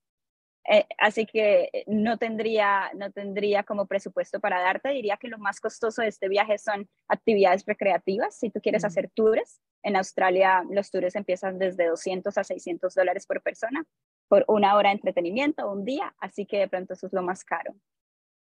Eh, 0.71 0.87
así 0.99 1.27
que 1.27 1.69
eh, 1.73 1.85
no 1.87 2.17
tendría, 2.17 2.91
no 2.95 3.11
tendría 3.11 3.65
como 3.65 3.87
presupuesto 3.87 4.41
para 4.41 4.61
darte. 4.61 4.91
Diría 4.91 5.19
que 5.19 5.29
lo 5.29 5.39
más 5.39 5.61
costoso 5.61 6.00
de 6.00 6.09
este 6.09 6.29
viaje 6.29 6.57
son 6.57 6.89
actividades 7.09 7.65
recreativas. 7.67 8.39
Si 8.39 8.50
tú 8.50 8.61
quieres 8.62 8.83
mm. 8.85 8.87
hacer 8.87 9.11
tours, 9.12 9.61
en 9.83 9.97
Australia 9.97 10.62
los 10.71 10.91
tours 10.91 11.17
empiezan 11.17 11.59
desde 11.59 11.87
200 11.87 12.37
a 12.39 12.45
600 12.45 12.95
dólares 12.95 13.27
por 13.27 13.43
persona 13.43 13.85
por 14.30 14.44
una 14.46 14.76
hora 14.76 14.90
de 14.90 14.94
entretenimiento, 14.94 15.68
un 15.68 15.84
día, 15.84 16.14
así 16.20 16.46
que 16.46 16.60
de 16.60 16.68
pronto 16.68 16.94
eso 16.94 17.08
es 17.08 17.12
lo 17.12 17.20
más 17.20 17.44
caro. 17.44 17.75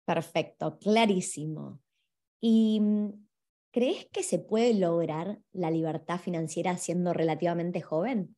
Perfecto, 0.04 0.78
clarísimo. 0.78 1.80
¿Y 2.42 2.78
mm, 2.78 3.26
crees 3.72 4.06
que 4.12 4.22
se 4.22 4.38
puede 4.38 4.74
lograr 4.74 5.38
la 5.50 5.70
libertad 5.70 6.20
financiera 6.20 6.76
siendo 6.76 7.14
relativamente 7.14 7.80
joven? 7.80 8.36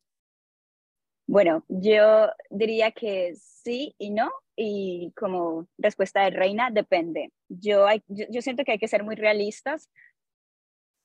Bueno, 1.27 1.65
yo 1.67 2.29
diría 2.49 2.91
que 2.93 3.33
sí 3.35 3.95
y 3.97 4.11
no, 4.11 4.31
y 4.55 5.11
como 5.17 5.67
respuesta 5.77 6.23
de 6.23 6.29
reina, 6.29 6.69
depende. 6.71 7.33
Yo, 7.49 7.85
yo, 8.07 8.27
yo 8.29 8.41
siento 8.41 8.63
que 8.63 8.71
hay 8.71 8.79
que 8.79 8.87
ser 8.87 9.03
muy 9.03 9.15
realistas 9.15 9.89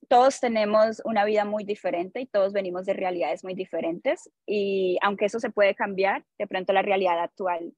todos 0.09 0.41
tenemos 0.41 1.03
una 1.05 1.25
vida 1.25 1.45
muy 1.45 1.65
diferente 1.65 2.21
y 2.21 2.27
todos 2.27 2.53
venimos 2.53 2.87
de 2.87 2.95
realidades 2.95 3.45
muy 3.45 3.55
diferentes 3.55 4.31
y 4.47 4.99
aunque 5.03 5.27
eso 5.27 5.41
se 5.41 5.51
puede 5.51 5.75
cambiar, 5.75 6.25
de 6.39 6.47
pronto 6.47 6.73
la 6.73 6.83
realidad 6.83 7.21
actual 7.21 7.73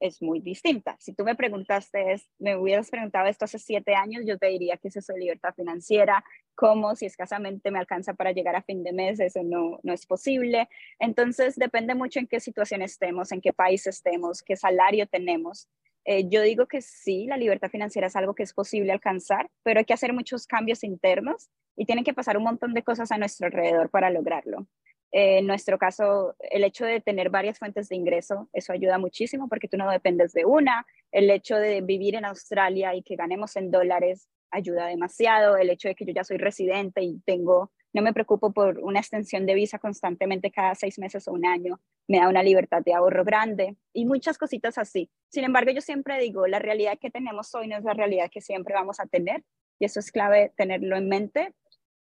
es 0.00 0.20
muy 0.22 0.40
distinta. 0.40 0.96
Si 1.00 1.14
tú 1.14 1.24
me 1.24 1.34
preguntaste, 1.34 2.16
me 2.38 2.56
hubieras 2.56 2.90
preguntado 2.90 3.26
esto 3.28 3.44
hace 3.46 3.58
siete 3.58 3.94
años, 3.94 4.24
yo 4.26 4.38
te 4.38 4.48
diría 4.48 4.76
que 4.76 4.88
es 4.88 4.96
eso 4.96 5.12
de 5.12 5.20
libertad 5.20 5.54
financiera, 5.54 6.24
cómo 6.54 6.94
si 6.96 7.06
escasamente 7.06 7.70
me 7.70 7.78
alcanza 7.78 8.14
para 8.14 8.32
llegar 8.32 8.56
a 8.56 8.62
fin 8.62 8.82
de 8.82 8.92
mes, 8.92 9.20
eso 9.20 9.42
no, 9.42 9.78
no 9.82 9.92
es 9.92 10.06
posible. 10.06 10.68
Entonces, 10.98 11.56
depende 11.56 11.94
mucho 11.94 12.18
en 12.18 12.26
qué 12.26 12.40
situación 12.40 12.82
estemos, 12.82 13.32
en 13.32 13.40
qué 13.40 13.52
país 13.52 13.86
estemos, 13.86 14.42
qué 14.42 14.56
salario 14.56 15.06
tenemos. 15.06 15.68
Eh, 16.08 16.28
yo 16.28 16.40
digo 16.42 16.66
que 16.66 16.80
sí, 16.80 17.26
la 17.26 17.36
libertad 17.36 17.68
financiera 17.68 18.06
es 18.06 18.14
algo 18.14 18.34
que 18.34 18.44
es 18.44 18.52
posible 18.52 18.92
alcanzar, 18.92 19.50
pero 19.64 19.80
hay 19.80 19.84
que 19.84 19.92
hacer 19.92 20.12
muchos 20.12 20.46
cambios 20.46 20.84
internos 20.84 21.50
y 21.76 21.84
tienen 21.84 22.04
que 22.04 22.14
pasar 22.14 22.38
un 22.38 22.44
montón 22.44 22.74
de 22.74 22.84
cosas 22.84 23.10
a 23.10 23.18
nuestro 23.18 23.48
alrededor 23.48 23.90
para 23.90 24.08
lograrlo. 24.08 24.68
Eh, 25.10 25.38
en 25.38 25.46
nuestro 25.48 25.78
caso, 25.78 26.36
el 26.38 26.62
hecho 26.62 26.84
de 26.84 27.00
tener 27.00 27.28
varias 27.28 27.58
fuentes 27.58 27.88
de 27.88 27.96
ingreso, 27.96 28.48
eso 28.52 28.72
ayuda 28.72 28.98
muchísimo 28.98 29.48
porque 29.48 29.66
tú 29.66 29.76
no 29.76 29.90
dependes 29.90 30.32
de 30.32 30.44
una. 30.44 30.86
El 31.10 31.28
hecho 31.28 31.56
de 31.56 31.80
vivir 31.80 32.14
en 32.14 32.24
Australia 32.24 32.94
y 32.94 33.02
que 33.02 33.16
ganemos 33.16 33.56
en 33.56 33.72
dólares 33.72 34.28
ayuda 34.52 34.86
demasiado. 34.86 35.56
El 35.56 35.70
hecho 35.70 35.88
de 35.88 35.96
que 35.96 36.04
yo 36.04 36.12
ya 36.12 36.22
soy 36.22 36.38
residente 36.38 37.02
y 37.02 37.20
tengo, 37.26 37.72
no 37.92 38.02
me 38.02 38.12
preocupo 38.12 38.52
por 38.52 38.78
una 38.78 39.00
extensión 39.00 39.46
de 39.46 39.54
visa 39.54 39.78
constantemente 39.78 40.50
cada 40.50 40.74
seis 40.74 40.98
meses 40.98 41.26
o 41.28 41.32
un 41.32 41.46
año, 41.46 41.80
me 42.08 42.18
da 42.18 42.28
una 42.28 42.42
libertad 42.42 42.82
de 42.84 42.94
ahorro 42.94 43.24
grande 43.24 43.76
y 43.92 44.04
muchas 44.04 44.38
cositas 44.38 44.78
así. 44.78 45.10
Sin 45.30 45.44
embargo, 45.44 45.70
yo 45.70 45.80
siempre 45.80 46.20
digo, 46.20 46.46
la 46.46 46.58
realidad 46.58 46.98
que 47.00 47.10
tenemos 47.10 47.54
hoy 47.54 47.68
no 47.68 47.76
es 47.76 47.84
la 47.84 47.94
realidad 47.94 48.30
que 48.30 48.40
siempre 48.40 48.74
vamos 48.74 49.00
a 49.00 49.06
tener 49.06 49.42
y 49.78 49.86
eso 49.86 50.00
es 50.00 50.10
clave 50.10 50.52
tenerlo 50.56 50.96
en 50.96 51.08
mente 51.08 51.54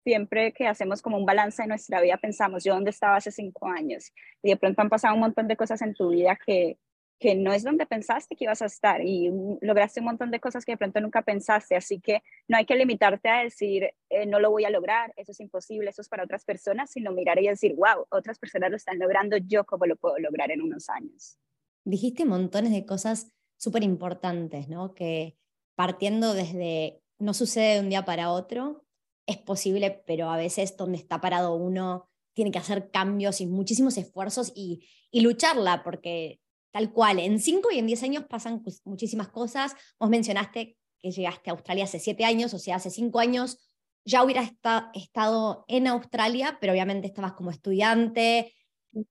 siempre 0.03 0.51
que 0.53 0.67
hacemos 0.67 1.01
como 1.01 1.17
un 1.17 1.25
balance 1.25 1.61
de 1.61 1.67
nuestra 1.67 2.01
vida, 2.01 2.17
pensamos, 2.17 2.63
yo 2.63 2.73
dónde 2.73 2.89
estaba 2.89 3.15
hace 3.15 3.31
cinco 3.31 3.67
años, 3.67 4.11
y 4.41 4.49
de 4.49 4.57
pronto 4.57 4.81
han 4.81 4.89
pasado 4.89 5.13
un 5.13 5.21
montón 5.21 5.47
de 5.47 5.55
cosas 5.55 5.81
en 5.81 5.93
tu 5.93 6.09
vida 6.09 6.37
que, 6.45 6.77
que 7.23 7.35
no 7.35 7.53
es 7.53 7.63
donde 7.63 7.85
pensaste 7.85 8.35
que 8.35 8.43
ibas 8.43 8.61
a 8.61 8.65
estar 8.65 8.99
y 9.01 9.31
lograste 9.61 10.01
un 10.01 10.07
montón 10.07 10.29
de 10.29 10.41
cosas 10.41 10.65
que 10.65 10.73
de 10.73 10.77
pronto 10.77 10.99
nunca 10.99 11.21
pensaste, 11.21 11.73
así 11.73 12.01
que 12.01 12.21
no 12.49 12.57
hay 12.57 12.65
que 12.65 12.75
limitarte 12.75 13.29
a 13.29 13.43
decir, 13.45 13.91
eh, 14.09 14.25
no 14.25 14.41
lo 14.41 14.51
voy 14.51 14.65
a 14.65 14.69
lograr, 14.69 15.13
eso 15.15 15.31
es 15.31 15.39
imposible, 15.39 15.89
eso 15.89 16.01
es 16.01 16.09
para 16.09 16.25
otras 16.25 16.43
personas, 16.43 16.91
sino 16.91 17.13
mirar 17.13 17.39
y 17.39 17.47
decir, 17.47 17.75
wow, 17.75 18.07
otras 18.09 18.39
personas 18.39 18.71
lo 18.71 18.75
están 18.75 18.99
logrando, 18.99 19.37
yo 19.37 19.63
cómo 19.63 19.85
lo 19.85 19.95
puedo 19.95 20.19
lograr 20.19 20.51
en 20.51 20.63
unos 20.63 20.89
años. 20.89 21.39
Dijiste 21.85 22.25
montones 22.25 22.73
de 22.73 22.85
cosas 22.85 23.31
súper 23.55 23.83
importantes, 23.83 24.67
¿no? 24.67 24.93
Que 24.93 25.37
partiendo 25.75 26.33
desde, 26.33 27.01
no 27.19 27.33
sucede 27.33 27.75
de 27.75 27.79
un 27.79 27.89
día 27.89 28.03
para 28.03 28.33
otro, 28.33 28.83
es 29.27 29.37
posible, 29.37 30.03
pero 30.05 30.29
a 30.29 30.35
veces 30.35 30.75
donde 30.75 30.97
está 30.97 31.21
parado 31.21 31.55
uno 31.55 32.09
tiene 32.33 32.51
que 32.51 32.59
hacer 32.59 32.91
cambios 32.91 33.39
y 33.39 33.45
muchísimos 33.45 33.97
esfuerzos 33.97 34.51
y, 34.53 34.85
y 35.09 35.21
lucharla, 35.21 35.85
porque 35.85 36.41
tal 36.73 36.91
cual, 36.91 37.19
en 37.19 37.39
5 37.39 37.71
y 37.71 37.77
en 37.77 37.85
10 37.85 38.03
años 38.03 38.25
pasan 38.27 38.63
muchísimas 38.83 39.29
cosas. 39.29 39.75
Vos 39.99 40.09
mencionaste 40.09 40.75
que 40.99 41.11
llegaste 41.11 41.49
a 41.49 41.53
Australia 41.53 41.83
hace 41.83 41.99
7 41.99 42.25
años, 42.25 42.53
o 42.53 42.59
sea, 42.59 42.77
hace 42.77 42.89
5 42.89 43.19
años 43.19 43.59
ya 44.05 44.23
hubieras 44.23 44.51
estado 44.93 45.65
en 45.67 45.87
Australia, 45.87 46.57
pero 46.59 46.73
obviamente 46.73 47.07
estabas 47.07 47.33
como 47.33 47.51
estudiante, 47.51 48.53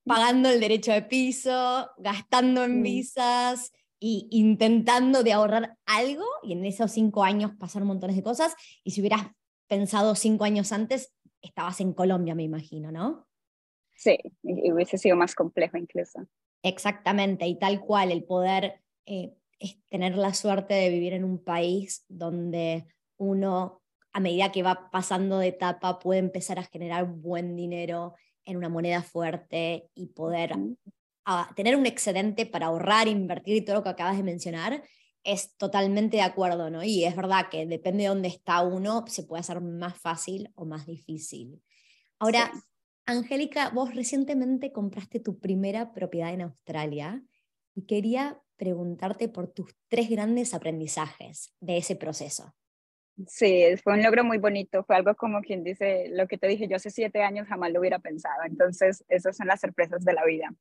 pagando 0.04 0.50
el 0.50 0.60
derecho 0.60 0.92
de 0.92 1.02
piso, 1.02 1.90
gastando 1.96 2.64
en 2.64 2.82
visas 2.82 3.72
y 3.98 4.28
intentando 4.32 5.22
de 5.22 5.32
ahorrar 5.32 5.78
algo, 5.86 6.26
y 6.42 6.52
en 6.52 6.64
esos 6.66 6.90
cinco 6.90 7.22
años 7.22 7.52
pasaron 7.58 7.88
montones 7.88 8.16
de 8.16 8.22
cosas, 8.22 8.54
y 8.82 8.90
si 8.90 9.00
hubieras 9.00 9.22
pensado 9.68 10.14
cinco 10.14 10.44
años 10.44 10.72
antes, 10.72 11.14
estabas 11.40 11.80
en 11.80 11.92
Colombia, 11.94 12.34
me 12.34 12.42
imagino, 12.42 12.92
¿no? 12.92 13.26
Sí, 13.94 14.18
hubiese 14.42 14.98
sido 14.98 15.16
más 15.16 15.34
complejo 15.34 15.76
incluso. 15.76 16.26
Exactamente, 16.62 17.46
y 17.46 17.58
tal 17.58 17.80
cual, 17.80 18.12
el 18.12 18.24
poder 18.24 18.80
eh, 19.06 19.34
tener 19.88 20.16
la 20.16 20.32
suerte 20.32 20.74
de 20.74 20.90
vivir 20.90 21.12
en 21.12 21.24
un 21.24 21.42
país 21.42 22.04
donde 22.08 22.86
uno, 23.16 23.82
a 24.12 24.20
medida 24.20 24.52
que 24.52 24.62
va 24.62 24.90
pasando 24.90 25.38
de 25.38 25.48
etapa, 25.48 25.98
puede 25.98 26.20
empezar 26.20 26.58
a 26.58 26.64
generar 26.64 27.06
buen 27.06 27.56
dinero 27.56 28.14
en 28.44 28.56
una 28.56 28.68
moneda 28.68 29.02
fuerte 29.02 29.90
y 29.94 30.06
poder 30.08 30.52
tener 31.56 31.76
un 31.76 31.86
excedente 31.86 32.46
para 32.46 32.66
ahorrar, 32.66 33.08
invertir 33.08 33.56
y 33.56 33.64
todo 33.64 33.76
lo 33.76 33.82
que 33.82 33.90
acabas 33.90 34.16
de 34.16 34.24
mencionar, 34.24 34.82
es 35.24 35.56
totalmente 35.56 36.16
de 36.16 36.22
acuerdo, 36.24 36.68
¿no? 36.70 36.82
Y 36.82 37.04
es 37.04 37.14
verdad 37.14 37.46
que 37.48 37.66
depende 37.66 38.02
de 38.04 38.08
dónde 38.08 38.28
está 38.28 38.60
uno, 38.62 39.04
se 39.06 39.22
puede 39.22 39.40
hacer 39.40 39.60
más 39.60 39.96
fácil 39.96 40.50
o 40.56 40.64
más 40.64 40.86
difícil. 40.86 41.62
Ahora, 42.18 42.52
Angélica, 43.12 43.70
vos 43.70 43.94
recientemente 43.94 44.72
compraste 44.72 45.20
tu 45.20 45.38
primera 45.38 45.92
propiedad 45.92 46.32
en 46.32 46.42
Australia 46.42 47.22
y 47.74 47.86
quería 47.86 48.40
preguntarte 48.56 49.28
por 49.28 49.48
tus 49.48 49.74
tres 49.88 50.08
grandes 50.08 50.54
aprendizajes 50.54 51.54
de 51.60 51.78
ese 51.78 51.96
proceso. 51.96 52.54
Sí, 53.26 53.64
fue 53.82 53.94
un 53.94 54.02
logro 54.02 54.24
muy 54.24 54.38
bonito, 54.38 54.84
fue 54.84 54.96
algo 54.96 55.14
como 55.14 55.42
quien 55.42 55.62
dice, 55.62 56.08
lo 56.10 56.26
que 56.26 56.38
te 56.38 56.48
dije 56.48 56.66
yo 56.66 56.76
hace 56.76 56.90
siete 56.90 57.22
años 57.22 57.46
jamás 57.46 57.70
lo 57.70 57.80
hubiera 57.80 57.98
pensado, 57.98 58.42
entonces 58.44 59.04
esas 59.08 59.36
son 59.36 59.48
las 59.48 59.60
sorpresas 59.60 60.04
de 60.04 60.12
la 60.12 60.24
vida. 60.24 60.52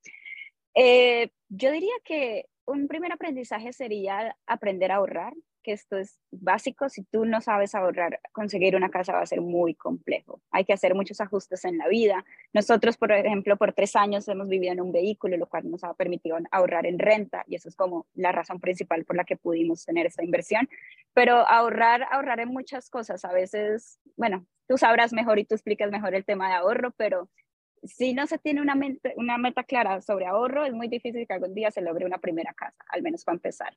Eh, 0.74 1.30
yo 1.48 1.70
diría 1.70 1.94
que 2.04 2.46
un 2.66 2.88
primer 2.88 3.12
aprendizaje 3.12 3.72
sería 3.72 4.36
aprender 4.46 4.92
a 4.92 4.96
ahorrar, 4.96 5.32
que 5.62 5.72
esto 5.72 5.96
es 5.96 6.18
básico. 6.30 6.88
Si 6.88 7.02
tú 7.04 7.24
no 7.24 7.40
sabes 7.40 7.74
ahorrar, 7.74 8.20
conseguir 8.32 8.76
una 8.76 8.90
casa 8.90 9.12
va 9.12 9.22
a 9.22 9.26
ser 9.26 9.40
muy 9.40 9.74
complejo. 9.74 10.40
Hay 10.50 10.64
que 10.64 10.72
hacer 10.72 10.94
muchos 10.94 11.20
ajustes 11.20 11.64
en 11.64 11.78
la 11.78 11.88
vida. 11.88 12.24
Nosotros, 12.52 12.96
por 12.96 13.12
ejemplo, 13.12 13.56
por 13.56 13.72
tres 13.72 13.96
años 13.96 14.28
hemos 14.28 14.48
vivido 14.48 14.72
en 14.72 14.80
un 14.80 14.92
vehículo, 14.92 15.36
lo 15.36 15.46
cual 15.46 15.70
nos 15.70 15.84
ha 15.84 15.94
permitido 15.94 16.36
ahorrar 16.50 16.86
en 16.86 16.98
renta 16.98 17.44
y 17.46 17.54
eso 17.54 17.68
es 17.68 17.76
como 17.76 18.06
la 18.14 18.32
razón 18.32 18.60
principal 18.60 19.04
por 19.04 19.16
la 19.16 19.24
que 19.24 19.36
pudimos 19.36 19.84
tener 19.84 20.06
esta 20.06 20.24
inversión. 20.24 20.68
Pero 21.14 21.36
ahorrar, 21.48 22.06
ahorrar 22.10 22.40
en 22.40 22.48
muchas 22.48 22.90
cosas. 22.90 23.24
A 23.24 23.32
veces, 23.32 24.00
bueno, 24.16 24.46
tú 24.68 24.76
sabrás 24.76 25.12
mejor 25.12 25.38
y 25.38 25.44
tú 25.44 25.54
explicas 25.54 25.90
mejor 25.90 26.14
el 26.14 26.24
tema 26.24 26.48
de 26.48 26.54
ahorro, 26.54 26.90
pero 26.92 27.28
si 27.82 28.14
no 28.14 28.26
se 28.26 28.38
tiene 28.38 28.60
una, 28.60 28.74
una 29.16 29.38
meta 29.38 29.64
clara 29.64 30.00
sobre 30.00 30.26
ahorro, 30.26 30.64
es 30.64 30.72
muy 30.72 30.88
difícil 30.88 31.26
que 31.26 31.34
algún 31.34 31.54
día 31.54 31.70
se 31.70 31.80
logre 31.80 32.06
una 32.06 32.18
primera 32.18 32.52
casa, 32.54 32.84
al 32.88 33.02
menos 33.02 33.24
para 33.24 33.36
empezar. 33.36 33.76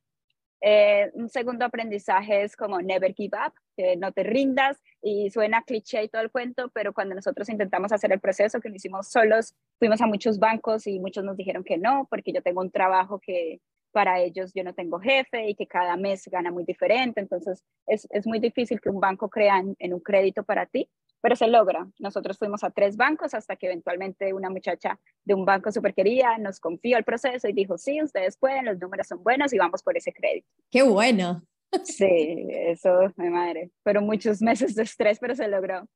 Eh, 0.67 1.11
un 1.13 1.29
segundo 1.29 1.63
aprendizaje 1.63 2.41
es 2.41 2.55
como 2.55 2.81
never 2.81 3.13
give 3.13 3.37
up, 3.37 3.53
que 3.77 3.95
no 3.97 4.11
te 4.11 4.23
rindas 4.23 4.81
y 4.99 5.29
suena 5.29 5.61
cliché 5.61 6.03
y 6.03 6.09
todo 6.09 6.23
el 6.23 6.31
cuento, 6.31 6.71
pero 6.73 6.91
cuando 6.91 7.13
nosotros 7.13 7.47
intentamos 7.49 7.91
hacer 7.91 8.11
el 8.11 8.19
proceso, 8.19 8.59
que 8.59 8.69
lo 8.69 8.75
hicimos 8.75 9.07
solos, 9.11 9.53
fuimos 9.77 10.01
a 10.01 10.07
muchos 10.07 10.39
bancos 10.39 10.87
y 10.87 10.99
muchos 10.99 11.23
nos 11.23 11.37
dijeron 11.37 11.63
que 11.63 11.77
no, 11.77 12.07
porque 12.09 12.33
yo 12.33 12.41
tengo 12.41 12.61
un 12.61 12.71
trabajo 12.71 13.19
que 13.19 13.61
para 13.91 14.19
ellos 14.21 14.53
yo 14.55 14.63
no 14.63 14.73
tengo 14.73 14.99
jefe 14.99 15.49
y 15.49 15.53
que 15.53 15.67
cada 15.67 15.97
mes 15.97 16.27
gana 16.31 16.49
muy 16.49 16.65
diferente, 16.65 17.21
entonces 17.21 17.63
es, 17.85 18.07
es 18.09 18.25
muy 18.25 18.39
difícil 18.39 18.81
que 18.81 18.89
un 18.89 18.99
banco 18.99 19.29
crea 19.29 19.63
en 19.77 19.93
un 19.93 19.99
crédito 19.99 20.43
para 20.43 20.65
ti 20.65 20.89
pero 21.25 21.35
se 21.35 21.47
logra. 21.47 21.87
Nosotros 21.97 22.37
fuimos 22.37 22.63
a 22.63 22.69
tres 22.69 22.97
bancos 22.97 23.33
hasta 23.33 23.55
que 23.55 23.65
eventualmente 23.65 24.31
una 24.31 24.51
muchacha 24.51 24.99
de 25.23 25.33
un 25.33 25.43
banco 25.43 25.71
súper 25.71 25.95
querida 25.95 26.37
nos 26.37 26.59
confió 26.59 26.99
el 26.99 27.03
proceso 27.03 27.47
y 27.47 27.53
dijo, 27.53 27.79
sí, 27.79 27.99
ustedes 27.99 28.37
pueden, 28.37 28.65
los 28.65 28.77
números 28.77 29.07
son 29.07 29.23
buenos 29.23 29.51
y 29.51 29.57
vamos 29.57 29.81
por 29.81 29.97
ese 29.97 30.13
crédito. 30.13 30.47
Qué 30.69 30.83
bueno. 30.83 31.41
Sí, 31.83 32.45
eso, 32.51 33.11
mi 33.15 33.29
madre. 33.29 33.71
Fueron 33.81 34.05
muchos 34.05 34.39
meses 34.39 34.75
de 34.75 34.83
estrés, 34.83 35.17
pero 35.17 35.33
se 35.33 35.47
logró. 35.47 35.89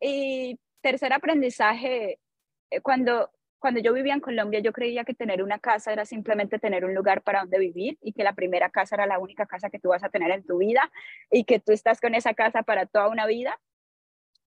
Y 0.00 0.58
tercer 0.80 1.12
aprendizaje, 1.12 2.18
eh, 2.70 2.80
cuando, 2.80 3.30
cuando 3.58 3.80
yo 3.80 3.92
vivía 3.92 4.14
en 4.14 4.20
Colombia, 4.20 4.60
yo 4.60 4.72
creía 4.72 5.04
que 5.04 5.12
tener 5.12 5.42
una 5.42 5.58
casa 5.58 5.92
era 5.92 6.06
simplemente 6.06 6.58
tener 6.58 6.86
un 6.86 6.94
lugar 6.94 7.20
para 7.20 7.40
donde 7.40 7.58
vivir 7.58 7.98
y 8.00 8.14
que 8.14 8.24
la 8.24 8.32
primera 8.32 8.70
casa 8.70 8.94
era 8.94 9.04
la 9.04 9.18
única 9.18 9.44
casa 9.44 9.68
que 9.68 9.78
tú 9.78 9.90
vas 9.90 10.04
a 10.04 10.08
tener 10.08 10.30
en 10.30 10.42
tu 10.42 10.56
vida 10.56 10.90
y 11.30 11.44
que 11.44 11.60
tú 11.60 11.72
estás 11.72 12.00
con 12.00 12.14
esa 12.14 12.32
casa 12.32 12.62
para 12.62 12.86
toda 12.86 13.08
una 13.08 13.26
vida 13.26 13.60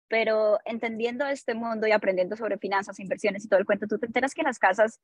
pero 0.07 0.59
entendiendo 0.65 1.25
este 1.27 1.53
mundo 1.53 1.87
y 1.87 1.91
aprendiendo 1.91 2.35
sobre 2.35 2.57
finanzas, 2.57 2.99
inversiones 2.99 3.45
y 3.45 3.49
todo 3.49 3.59
el 3.59 3.65
cuento, 3.65 3.87
tú 3.87 3.97
te 3.99 4.05
enteras 4.05 4.33
que 4.33 4.43
las 4.43 4.59
casas, 4.59 4.99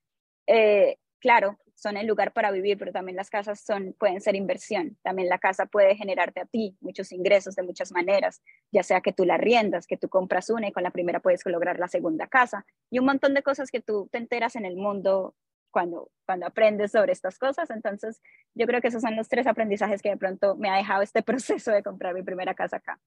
eh, 0.48 0.98
claro, 1.19 1.57
son 1.75 1.98
el 1.98 2.07
lugar 2.07 2.33
para 2.33 2.51
vivir, 2.51 2.77
pero 2.77 2.91
también 2.91 3.15
las 3.15 3.29
casas 3.29 3.60
son, 3.60 3.93
pueden 4.00 4.22
ser 4.22 4.36
inversión. 4.36 4.98
También 5.03 5.29
la 5.29 5.39
casa 5.39 5.65
puede 5.65 5.95
generarte 5.95 6.41
a 6.41 6.45
ti 6.45 6.77
muchos 6.81 7.12
ingresos 7.12 7.55
de 7.55 7.63
muchas 7.63 7.91
maneras, 7.91 8.41
ya 8.72 8.83
sea 8.83 9.01
que 9.01 9.13
tú 9.13 9.25
la 9.25 9.38
riendas, 9.38 9.88
que 9.88 9.98
tú 9.98 10.10
compras 10.10 10.50
una 10.50 10.67
y 10.67 10.72
con 10.72 10.83
la 10.83 10.91
primera 10.91 11.19
puedes 11.19 11.45
lograr 11.45 11.79
la 11.79 11.88
segunda 11.88 12.27
casa 12.27 12.65
y 12.89 13.00
un 13.00 13.05
montón 13.05 13.33
de 13.33 13.43
cosas 13.43 13.69
que 13.72 13.81
tú 13.81 14.07
te 14.12 14.17
enteras 14.17 14.55
en 14.55 14.65
el 14.65 14.75
mundo 14.75 15.36
cuando, 15.72 16.12
cuando 16.25 16.45
aprendes 16.45 16.91
sobre 16.91 17.12
estas 17.12 17.38
cosas. 17.38 17.69
Entonces, 17.69 18.22
yo 18.53 18.65
creo 18.67 18.79
que 18.79 18.88
esos 18.88 19.01
son 19.01 19.15
los 19.17 19.27
tres 19.27 19.48
aprendizajes 19.48 20.01
que 20.01 20.10
de 20.10 20.17
pronto 20.17 20.55
me 20.55 20.69
ha 20.69 20.77
dejado 20.77 21.01
este 21.01 21.24
proceso 21.24 21.72
de 21.72 21.83
comprar 21.83 22.13
mi 22.13 22.24
primera 22.24 22.53
casa 22.53 22.77
acá. 22.77 23.00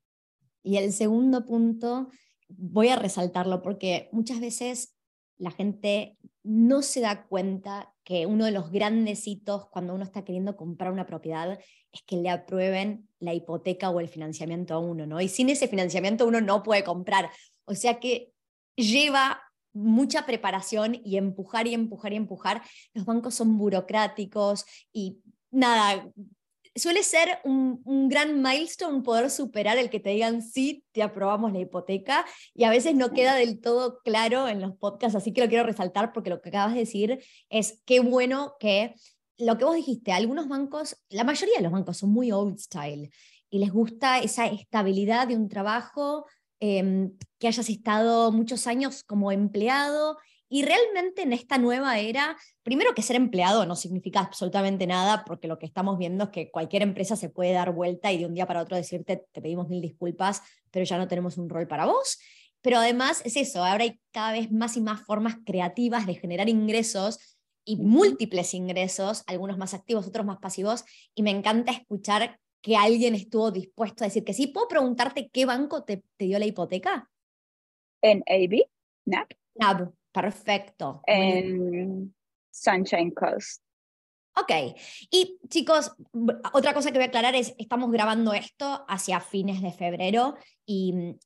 Y 0.66 0.78
el 0.78 0.92
segundo 0.92 1.46
punto, 1.46 2.10
voy 2.48 2.88
a 2.88 2.96
resaltarlo 2.96 3.62
porque 3.62 4.08
muchas 4.10 4.40
veces 4.40 4.96
la 5.38 5.52
gente 5.52 6.18
no 6.42 6.82
se 6.82 7.00
da 7.00 7.24
cuenta 7.28 7.94
que 8.02 8.26
uno 8.26 8.46
de 8.46 8.50
los 8.50 8.72
grandes 8.72 9.28
hitos 9.28 9.68
cuando 9.70 9.94
uno 9.94 10.02
está 10.02 10.24
queriendo 10.24 10.56
comprar 10.56 10.90
una 10.90 11.06
propiedad 11.06 11.56
es 11.92 12.02
que 12.04 12.16
le 12.16 12.30
aprueben 12.30 13.08
la 13.20 13.32
hipoteca 13.32 13.90
o 13.90 14.00
el 14.00 14.08
financiamiento 14.08 14.74
a 14.74 14.80
uno, 14.80 15.06
¿no? 15.06 15.20
Y 15.20 15.28
sin 15.28 15.50
ese 15.50 15.68
financiamiento 15.68 16.26
uno 16.26 16.40
no 16.40 16.64
puede 16.64 16.82
comprar. 16.82 17.30
O 17.64 17.76
sea 17.76 18.00
que 18.00 18.32
lleva 18.74 19.40
mucha 19.72 20.26
preparación 20.26 21.00
y 21.04 21.16
empujar 21.16 21.68
y 21.68 21.74
empujar 21.74 22.12
y 22.12 22.16
empujar. 22.16 22.62
Los 22.92 23.04
bancos 23.04 23.36
son 23.36 23.56
burocráticos 23.56 24.64
y 24.92 25.20
nada, 25.52 26.10
suele 26.76 27.02
ser 27.02 27.40
un, 27.44 28.08
gran 28.08 28.40
milestone 28.42 29.02
poder 29.02 29.30
superar 29.30 29.78
el 29.78 29.90
que 29.90 30.00
te 30.00 30.10
digan 30.10 30.42
sí, 30.42 30.84
te 30.92 31.02
aprobamos 31.02 31.52
la 31.52 31.60
hipoteca 31.60 32.24
y 32.54 32.64
a 32.64 32.70
veces 32.70 32.94
no 32.94 33.12
queda 33.12 33.34
del 33.34 33.60
todo 33.60 34.00
claro 34.04 34.48
en 34.48 34.60
los 34.60 34.76
podcasts, 34.76 35.16
así 35.16 35.32
que 35.32 35.40
lo 35.40 35.48
quiero 35.48 35.64
resaltar 35.64 36.12
porque 36.12 36.30
lo 36.30 36.40
que 36.40 36.50
acabas 36.50 36.74
de 36.74 36.80
decir 36.80 37.22
es 37.48 37.82
qué 37.84 38.00
bueno 38.00 38.54
que 38.60 38.94
lo 39.38 39.58
que 39.58 39.64
vos 39.64 39.74
dijiste, 39.74 40.12
algunos 40.12 40.48
bancos, 40.48 40.96
la 41.10 41.24
mayoría 41.24 41.56
de 41.56 41.62
los 41.62 41.72
bancos 41.72 41.98
son 41.98 42.10
muy 42.10 42.32
old 42.32 42.58
style 42.58 43.10
y 43.50 43.58
les 43.58 43.70
gusta 43.70 44.18
esa 44.18 44.46
estabilidad 44.46 45.28
de 45.28 45.36
un 45.36 45.48
trabajo, 45.48 46.26
em, 46.60 47.16
que 47.38 47.48
hayas 47.48 47.68
estado 47.68 48.32
muchos 48.32 48.66
años 48.66 49.02
como 49.04 49.30
empleado 49.30 50.16
y 50.48 50.62
realmente 50.62 51.22
en 51.22 51.32
esta 51.32 51.58
nueva 51.58 51.98
era, 51.98 52.36
primero 52.62 52.94
que 52.94 53.02
ser 53.02 53.16
empleado 53.16 53.66
no 53.66 53.74
significa 53.74 54.20
absolutamente 54.20 54.86
nada, 54.86 55.24
porque 55.24 55.48
lo 55.48 55.58
que 55.58 55.66
estamos 55.66 55.98
viendo 55.98 56.24
es 56.24 56.30
que 56.30 56.50
cualquier 56.50 56.82
empresa 56.82 57.16
se 57.16 57.28
puede 57.28 57.52
dar 57.52 57.72
vuelta 57.72 58.12
y 58.12 58.18
de 58.18 58.26
un 58.26 58.34
día 58.34 58.46
para 58.46 58.62
otro 58.62 58.76
decirte, 58.76 59.24
te 59.32 59.42
pedimos 59.42 59.68
mil 59.68 59.82
disculpas, 59.82 60.42
pero 60.70 60.84
ya 60.84 60.98
no 60.98 61.08
tenemos 61.08 61.36
un 61.36 61.48
rol 61.48 61.66
para 61.66 61.86
vos. 61.86 62.18
Pero 62.62 62.78
además 62.78 63.22
es 63.24 63.36
eso, 63.36 63.64
ahora 63.64 63.84
hay 63.84 64.00
cada 64.12 64.32
vez 64.32 64.50
más 64.50 64.76
y 64.76 64.80
más 64.80 65.00
formas 65.02 65.36
creativas 65.44 66.06
de 66.06 66.14
generar 66.14 66.48
ingresos 66.48 67.38
y 67.64 67.76
múltiples 67.76 68.54
ingresos, 68.54 69.24
algunos 69.26 69.58
más 69.58 69.74
activos, 69.74 70.06
otros 70.06 70.24
más 70.24 70.38
pasivos, 70.38 70.84
y 71.14 71.22
me 71.22 71.30
encanta 71.30 71.72
escuchar 71.72 72.38
que 72.62 72.76
alguien 72.76 73.14
estuvo 73.14 73.50
dispuesto 73.50 74.04
a 74.04 74.06
decir 74.06 74.24
que 74.24 74.32
sí. 74.32 74.46
¿Puedo 74.46 74.68
preguntarte 74.68 75.28
qué 75.32 75.44
banco 75.44 75.84
te, 75.84 76.02
te 76.16 76.24
dio 76.24 76.38
la 76.38 76.46
hipoteca? 76.46 77.10
En 78.02 78.22
AB, 78.26 78.66
NAB. 79.04 79.26
NAB, 79.56 79.92
Perfecto. 80.16 81.02
En 81.06 82.14
Sunshine 82.50 83.10
Coast. 83.10 83.62
Ok, 84.34 84.50
y 85.10 85.38
chicos, 85.48 85.94
otra 86.54 86.72
cosa 86.72 86.90
que 86.90 86.98
voy 86.98 87.04
a 87.04 87.08
aclarar 87.08 87.34
es, 87.34 87.54
estamos 87.58 87.90
grabando 87.90 88.32
esto 88.32 88.86
hacia 88.88 89.20
fines 89.20 89.60
de 89.60 89.72
febrero 89.72 90.36
y 90.64 90.92
mm, 90.92 91.18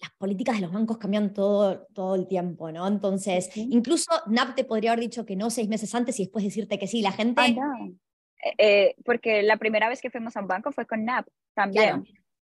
las 0.00 0.10
políticas 0.18 0.56
de 0.56 0.62
los 0.62 0.72
bancos 0.72 0.96
cambian 0.96 1.34
todo, 1.34 1.86
todo 1.94 2.14
el 2.14 2.26
tiempo, 2.26 2.72
¿no? 2.72 2.86
Entonces, 2.88 3.50
incluso 3.54 4.10
NAP 4.26 4.54
te 4.54 4.64
podría 4.64 4.92
haber 4.92 5.04
dicho 5.04 5.26
que 5.26 5.36
no 5.36 5.50
seis 5.50 5.68
meses 5.68 5.94
antes 5.94 6.18
y 6.18 6.24
después 6.24 6.44
decirte 6.44 6.78
que 6.78 6.86
sí, 6.86 7.02
la 7.02 7.12
gente... 7.12 7.42
Eh, 7.42 8.54
eh, 8.56 8.94
porque 9.04 9.42
la 9.42 9.58
primera 9.58 9.90
vez 9.90 10.00
que 10.00 10.10
fuimos 10.10 10.36
a 10.36 10.40
un 10.40 10.46
banco 10.46 10.72
fue 10.72 10.86
con 10.86 11.04
NAP 11.04 11.26
también. 11.54 12.04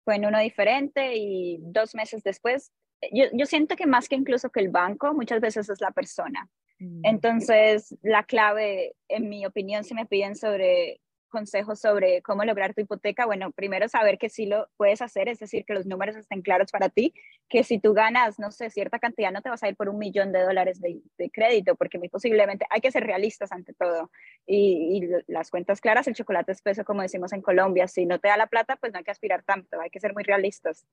Fue 0.03 0.17
en 0.17 0.25
uno 0.25 0.39
diferente 0.39 1.15
y 1.15 1.57
dos 1.61 1.95
meses 1.95 2.21
después 2.21 2.71
yo, 3.11 3.25
yo, 3.33 3.45
siento 3.45 3.75
que 3.75 3.87
más 3.87 4.09
que 4.09 4.15
incluso 4.15 4.49
que 4.49 4.59
el 4.59 4.69
banco, 4.69 5.13
muchas 5.13 5.41
veces 5.41 5.69
es 5.69 5.81
la 5.81 5.91
persona. 5.91 6.49
Mm. 6.79 7.01
Entonces, 7.03 7.95
la 8.01 8.23
clave, 8.23 8.95
en 9.07 9.29
mi 9.29 9.45
opinión, 9.45 9.83
si 9.83 9.93
me 9.93 10.05
piden 10.05 10.35
sobre 10.35 11.01
consejos 11.29 11.79
sobre 11.79 12.21
cómo 12.21 12.43
lograr 12.43 12.73
tu 12.73 12.81
hipoteca, 12.81 13.25
bueno, 13.25 13.51
primero 13.51 13.87
saber 13.87 14.17
que 14.17 14.29
sí 14.29 14.45
lo 14.45 14.67
puedes 14.77 15.01
hacer, 15.01 15.29
es 15.29 15.39
decir, 15.39 15.63
que 15.63 15.73
los 15.73 15.85
números 15.85 16.15
estén 16.15 16.41
claros 16.41 16.71
para 16.71 16.89
ti, 16.89 17.13
que 17.47 17.63
si 17.63 17.79
tú 17.79 17.93
ganas, 17.93 18.39
no 18.39 18.51
sé, 18.51 18.69
cierta 18.69 18.99
cantidad, 18.99 19.31
no 19.31 19.41
te 19.41 19.49
vas 19.49 19.63
a 19.63 19.69
ir 19.69 19.75
por 19.75 19.89
un 19.89 19.97
millón 19.97 20.31
de 20.31 20.41
dólares 20.41 20.81
de, 20.81 21.01
crédito, 21.31 21.75
porque 21.75 21.99
muy 21.99 22.09
posiblemente 22.09 22.65
hay 22.69 22.81
que 22.81 22.91
ser 22.91 23.05
realistas 23.05 23.51
ante 23.51 23.73
todo. 23.73 24.11
Y, 24.45 24.97
y, 24.97 25.31
las 25.31 25.49
cuentas 25.49 25.79
claras, 25.79 26.07
el 26.07 26.15
chocolate 26.15 26.51
es 26.51 26.61
peso, 26.61 26.83
como 26.83 27.01
decimos 27.01 27.31
en 27.31 27.41
Colombia, 27.41 27.87
si 27.87 28.05
no 28.05 28.19
te 28.19 28.27
da 28.27 28.37
la 28.37 28.47
plata, 28.47 28.75
pues 28.75 28.91
no 28.91 28.97
hay 28.97 29.05
que 29.05 29.11
aspirar 29.11 29.43
tanto, 29.43 29.79
hay 29.79 29.89
que 29.89 29.99
ser 29.99 30.13
muy 30.13 30.23
realistas. 30.23 30.85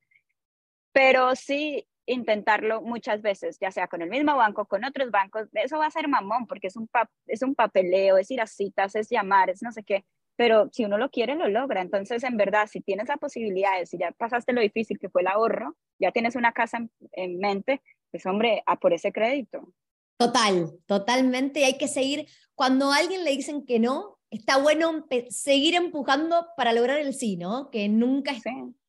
Pero 0.92 1.34
sí, 1.34 1.86
intentarlo 2.06 2.82
muchas 2.82 3.20
veces, 3.20 3.58
ya 3.60 3.70
sea 3.70 3.88
con 3.88 4.00
el 4.00 4.08
mismo 4.08 4.36
banco, 4.36 4.66
con 4.66 4.84
otros 4.84 5.10
bancos, 5.10 5.48
eso 5.54 5.78
va 5.78 5.86
a 5.86 5.90
ser 5.90 6.08
mamón 6.08 6.46
porque 6.46 6.68
es 6.68 6.76
un, 6.76 6.88
es 7.26 7.42
un 7.42 7.54
papeleo, 7.54 8.16
es 8.16 8.30
ir 8.30 8.40
a 8.40 8.46
citas, 8.46 8.94
es 8.94 9.08
llamar, 9.10 9.50
es 9.50 9.62
no 9.62 9.72
sé 9.72 9.82
qué, 9.82 10.04
pero 10.36 10.68
si 10.72 10.84
uno 10.84 10.98
lo 10.98 11.10
quiere, 11.10 11.34
lo 11.34 11.48
logra. 11.48 11.80
Entonces, 11.80 12.22
en 12.22 12.36
verdad, 12.36 12.68
si 12.70 12.80
tienes 12.80 13.08
la 13.08 13.16
posibilidad, 13.16 13.70
si 13.84 13.98
ya 13.98 14.12
pasaste 14.12 14.52
lo 14.52 14.60
difícil 14.60 14.98
que 14.98 15.08
fue 15.08 15.22
el 15.22 15.28
ahorro, 15.28 15.76
ya 15.98 16.12
tienes 16.12 16.36
una 16.36 16.52
casa 16.52 16.86
en, 17.12 17.38
mente, 17.38 17.82
pues 18.10 18.24
hombre, 18.26 18.62
a 18.66 18.78
por 18.78 18.92
ese 18.92 19.12
crédito. 19.12 19.72
Total, 20.18 20.70
totalmente. 20.86 21.60
Y 21.60 21.64
hay 21.64 21.78
que 21.78 21.88
seguir, 21.88 22.26
cuando 22.54 22.92
a 22.92 22.98
alguien 22.98 23.24
le 23.24 23.30
dicen 23.30 23.64
que 23.64 23.78
no, 23.78 24.18
está 24.30 24.58
bueno 24.58 25.06
seguir 25.30 25.74
empujando 25.74 26.46
para 26.56 26.72
lograr 26.72 26.98
el 26.98 27.14
sí, 27.14 27.36
¿no? 27.36 27.70
Que 27.70 27.88
nunca 27.88 28.32
es, 28.32 28.42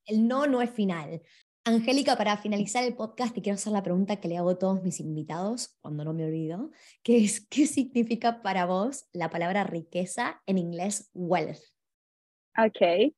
el 0.05 0.27
no 0.27 0.47
no 0.47 0.61
es 0.61 0.69
final. 0.69 1.21
Angélica, 1.67 2.15
para 2.15 2.37
finalizar 2.37 2.85
el 2.85 2.95
podcast, 2.95 3.35
te 3.35 3.41
quiero 3.41 3.55
hacer 3.55 3.73
la 3.73 3.83
pregunta 3.83 4.21
que 4.21 4.29
le 4.29 4.37
hago 4.37 4.51
a 4.51 4.57
todos 4.57 4.81
mis 4.83 5.01
invitados, 5.01 5.77
cuando 5.81 6.05
no 6.05 6.13
me 6.13 6.23
olvido, 6.23 6.71
que 7.03 7.17
es, 7.17 7.45
¿qué 7.49 7.67
significa 7.67 8.41
para 8.41 8.65
vos 8.65 9.09
la 9.11 9.29
palabra 9.29 9.65
riqueza 9.65 10.41
en 10.45 10.59
inglés 10.59 11.11
wealth? 11.13 11.59
Ok. 12.57 13.11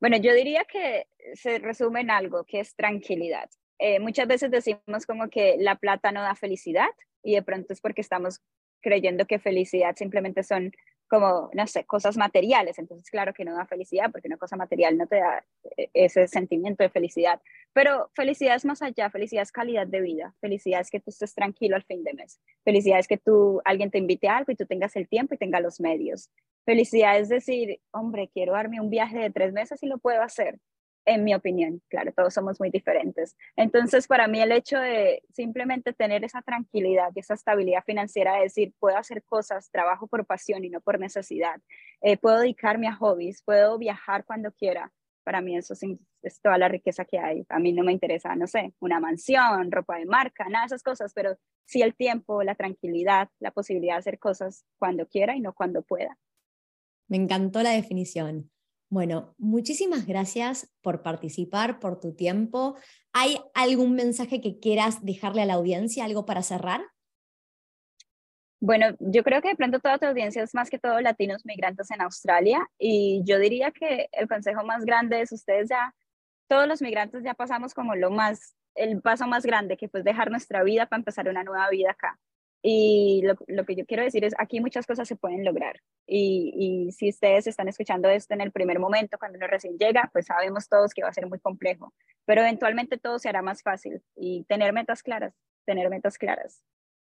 Bueno, 0.00 0.16
yo 0.16 0.32
diría 0.32 0.64
que 0.64 1.06
se 1.34 1.58
resume 1.58 2.00
en 2.00 2.10
algo, 2.10 2.44
que 2.44 2.60
es 2.60 2.74
tranquilidad. 2.74 3.50
Eh, 3.78 4.00
muchas 4.00 4.26
veces 4.26 4.50
decimos 4.50 5.04
como 5.06 5.28
que 5.28 5.56
la 5.58 5.76
plata 5.76 6.12
no 6.12 6.22
da 6.22 6.34
felicidad 6.34 6.88
y 7.22 7.34
de 7.34 7.42
pronto 7.42 7.74
es 7.74 7.82
porque 7.82 8.00
estamos 8.00 8.40
creyendo 8.80 9.26
que 9.26 9.38
felicidad 9.38 9.96
simplemente 9.96 10.42
son 10.42 10.72
como, 11.12 11.50
no 11.52 11.66
sé, 11.66 11.84
cosas 11.84 12.16
materiales. 12.16 12.78
Entonces, 12.78 13.10
claro 13.10 13.34
que 13.34 13.44
no 13.44 13.54
da 13.54 13.66
felicidad 13.66 14.10
porque 14.10 14.28
una 14.28 14.38
cosa 14.38 14.56
material 14.56 14.96
no 14.96 15.06
te 15.06 15.16
da 15.16 15.44
eh, 15.76 15.90
ese 15.92 16.26
sentimiento 16.26 16.82
de 16.82 16.88
felicidad. 16.88 17.38
Pero 17.74 18.10
felicidad 18.14 18.56
es 18.56 18.64
más 18.64 18.80
allá, 18.80 19.10
felicidad 19.10 19.42
es 19.42 19.52
calidad 19.52 19.86
de 19.86 20.00
vida, 20.00 20.34
felicidad 20.40 20.80
es 20.80 20.88
que 20.88 21.00
tú 21.00 21.10
estés 21.10 21.34
tranquilo 21.34 21.76
al 21.76 21.82
fin 21.82 22.02
de 22.02 22.14
mes, 22.14 22.40
felicidad 22.64 22.98
es 22.98 23.06
que 23.06 23.18
tú, 23.18 23.60
alguien 23.66 23.90
te 23.90 23.98
invite 23.98 24.26
a 24.26 24.38
algo 24.38 24.52
y 24.52 24.56
tú 24.56 24.64
tengas 24.64 24.96
el 24.96 25.06
tiempo 25.06 25.34
y 25.34 25.36
tengas 25.36 25.60
los 25.60 25.80
medios. 25.80 26.30
Felicidad 26.64 27.18
es 27.18 27.28
decir, 27.28 27.78
hombre, 27.90 28.30
quiero 28.32 28.54
darme 28.54 28.80
un 28.80 28.88
viaje 28.88 29.18
de 29.18 29.28
tres 29.28 29.52
meses 29.52 29.82
y 29.82 29.88
lo 29.88 29.98
puedo 29.98 30.22
hacer 30.22 30.60
en 31.04 31.24
mi 31.24 31.34
opinión, 31.34 31.82
claro, 31.88 32.12
todos 32.12 32.34
somos 32.34 32.60
muy 32.60 32.70
diferentes. 32.70 33.36
Entonces, 33.56 34.06
para 34.06 34.28
mí 34.28 34.40
el 34.40 34.52
hecho 34.52 34.78
de 34.78 35.22
simplemente 35.32 35.92
tener 35.92 36.24
esa 36.24 36.42
tranquilidad 36.42 37.10
y 37.14 37.20
esa 37.20 37.34
estabilidad 37.34 37.82
financiera, 37.84 38.36
de 38.36 38.42
decir, 38.42 38.72
puedo 38.78 38.96
hacer 38.96 39.22
cosas, 39.24 39.70
trabajo 39.70 40.06
por 40.06 40.24
pasión 40.26 40.64
y 40.64 40.70
no 40.70 40.80
por 40.80 40.98
necesidad, 40.98 41.60
eh, 42.00 42.16
puedo 42.16 42.38
dedicarme 42.40 42.88
a 42.88 42.94
hobbies, 42.94 43.42
puedo 43.42 43.78
viajar 43.78 44.24
cuando 44.24 44.52
quiera, 44.52 44.92
para 45.24 45.40
mí 45.40 45.56
eso 45.56 45.74
es, 45.74 46.40
toda 46.40 46.58
la 46.58 46.68
riqueza 46.68 47.04
que 47.04 47.18
hay. 47.18 47.44
A 47.48 47.58
mí 47.58 47.72
no 47.72 47.82
me 47.84 47.92
interesa, 47.92 48.34
no 48.36 48.46
sé, 48.46 48.74
una 48.80 49.00
mansión, 49.00 49.70
ropa 49.70 49.98
de 49.98 50.06
marca, 50.06 50.48
nada 50.48 50.64
de 50.64 50.66
esas 50.66 50.82
cosas, 50.82 51.12
pero 51.14 51.36
sí 51.64 51.82
el 51.82 51.94
tiempo, 51.94 52.42
la 52.42 52.54
tranquilidad, 52.54 53.28
la 53.40 53.50
posibilidad 53.50 53.94
de 53.94 54.00
hacer 54.00 54.18
cosas 54.18 54.64
cuando 54.78 55.06
quiera 55.06 55.36
y 55.36 55.40
no 55.40 55.52
cuando 55.52 55.82
pueda. 55.82 56.18
Me 57.08 57.16
encantó 57.16 57.62
la 57.62 57.70
definición. 57.70 58.50
Bueno, 58.92 59.34
muchísimas 59.38 60.06
gracias 60.06 60.70
por 60.82 61.02
participar, 61.02 61.80
por 61.80 61.98
tu 61.98 62.14
tiempo. 62.14 62.76
¿Hay 63.14 63.38
algún 63.54 63.94
mensaje 63.94 64.42
que 64.42 64.60
quieras 64.60 65.02
dejarle 65.02 65.40
a 65.40 65.46
la 65.46 65.54
audiencia, 65.54 66.04
algo 66.04 66.26
para 66.26 66.42
cerrar? 66.42 66.82
Bueno, 68.60 68.94
yo 69.00 69.24
creo 69.24 69.40
que 69.40 69.48
de 69.48 69.56
pronto 69.56 69.80
toda 69.80 69.96
tu 69.96 70.04
audiencia 70.04 70.42
es 70.42 70.54
más 70.54 70.68
que 70.68 70.78
todo 70.78 71.00
latinos 71.00 71.46
migrantes 71.46 71.90
en 71.90 72.02
Australia 72.02 72.68
y 72.78 73.22
yo 73.24 73.38
diría 73.38 73.70
que 73.70 74.10
el 74.12 74.28
consejo 74.28 74.62
más 74.62 74.84
grande 74.84 75.22
es 75.22 75.32
ustedes 75.32 75.70
ya, 75.70 75.94
todos 76.46 76.68
los 76.68 76.82
migrantes 76.82 77.24
ya 77.24 77.32
pasamos 77.32 77.72
como 77.72 77.94
lo 77.94 78.10
más, 78.10 78.54
el 78.74 79.00
paso 79.00 79.26
más 79.26 79.46
grande 79.46 79.78
que 79.78 79.88
pues 79.88 80.04
dejar 80.04 80.30
nuestra 80.30 80.62
vida 80.64 80.84
para 80.84 81.00
empezar 81.00 81.30
una 81.30 81.44
nueva 81.44 81.70
vida 81.70 81.92
acá. 81.92 82.20
Y 82.62 83.22
lo, 83.24 83.34
lo, 83.48 83.64
que 83.64 83.74
yo 83.74 83.84
quiero 83.84 84.04
decir 84.04 84.24
es, 84.24 84.34
aquí 84.38 84.60
muchas 84.60 84.86
cosas 84.86 85.08
se 85.08 85.16
pueden 85.16 85.44
lograr. 85.44 85.80
Y, 86.06 86.86
y, 86.88 86.92
si 86.92 87.08
ustedes 87.08 87.48
están 87.48 87.68
escuchando 87.68 88.08
esto 88.08 88.34
en 88.34 88.40
el 88.40 88.52
primer 88.52 88.78
momento, 88.78 89.18
cuando 89.18 89.36
uno 89.36 89.48
recién 89.48 89.76
llega, 89.78 90.08
pues 90.12 90.26
sabemos 90.26 90.68
todos 90.68 90.94
que 90.94 91.02
va 91.02 91.08
a 91.08 91.12
ser 91.12 91.26
muy 91.26 91.40
complejo. 91.40 91.92
Pero 92.24 92.42
eventualmente 92.42 92.98
todo 92.98 93.18
se 93.18 93.28
hará 93.28 93.42
más 93.42 93.62
fácil. 93.62 94.00
Y 94.14 94.44
tener 94.44 94.72
metas 94.72 95.02
claras, 95.02 95.34
tener 95.66 95.90
metas 95.90 96.18
claras. 96.18 96.62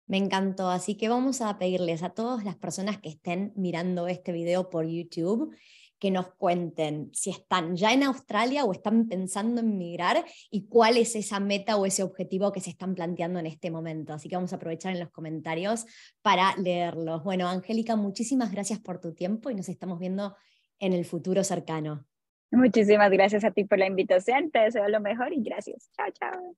Me 0.07 0.17
encantó, 0.17 0.69
así 0.71 0.97
que 0.97 1.09
vamos 1.09 1.41
a 1.41 1.59
pedirles 1.59 2.03
a 2.03 2.11
todas 2.11 2.45
las 2.45 2.57
personas 2.57 2.99
que 2.99 3.09
estén 3.09 3.53
mirando 3.55 4.09
este 4.09 4.33
video 4.33 4.69
por 4.69 4.87
YouTube 4.87 5.55
que 6.03 6.11
nos 6.11 6.35
cuenten 6.35 7.11
si 7.13 7.31
están 7.31 7.77
ya 7.77 7.93
en 7.93 8.03
Australia 8.03 8.65
o 8.65 8.73
están 8.73 9.07
pensando 9.07 9.61
en 9.61 9.79
migrar 9.79 10.25
y 10.51 10.67
cuál 10.67 10.97
es 10.97 11.15
esa 11.15 11.39
meta 11.39 11.77
o 11.77 11.87
ese 11.87 12.03
objetivo 12.03 12.51
que 12.51 12.59
se 12.59 12.71
están 12.71 12.97
planteando 12.97 13.39
en 13.39 13.47
este 13.47 13.71
momento. 13.71 14.13
Así 14.13 14.29
que 14.29 14.35
vamos 14.35 14.53
a 14.53 14.57
aprovechar 14.57 14.93
en 14.93 14.99
los 14.99 15.11
comentarios 15.11 15.87
para 16.21 16.57
leerlos. 16.57 17.23
Bueno, 17.23 17.47
Angélica, 17.47 17.95
muchísimas 17.95 18.51
gracias 18.51 18.81
por 18.81 19.01
tu 19.01 19.15
tiempo 19.15 19.49
y 19.49 19.55
nos 19.55 19.69
estamos 19.69 20.01
viendo 20.01 20.35
en 20.81 20.93
el 20.93 21.05
futuro 21.05 21.45
cercano. 21.45 22.05
Muchísimas 22.51 23.13
gracias 23.13 23.45
a 23.45 23.53
ti 23.53 23.63
por 23.63 23.79
la 23.79 23.87
invitación, 23.87 24.51
te 24.51 24.59
deseo 24.59 24.89
lo 24.89 24.99
mejor 24.99 25.33
y 25.33 25.41
gracias. 25.41 25.89
Chao, 25.97 26.11
chao. 26.11 26.57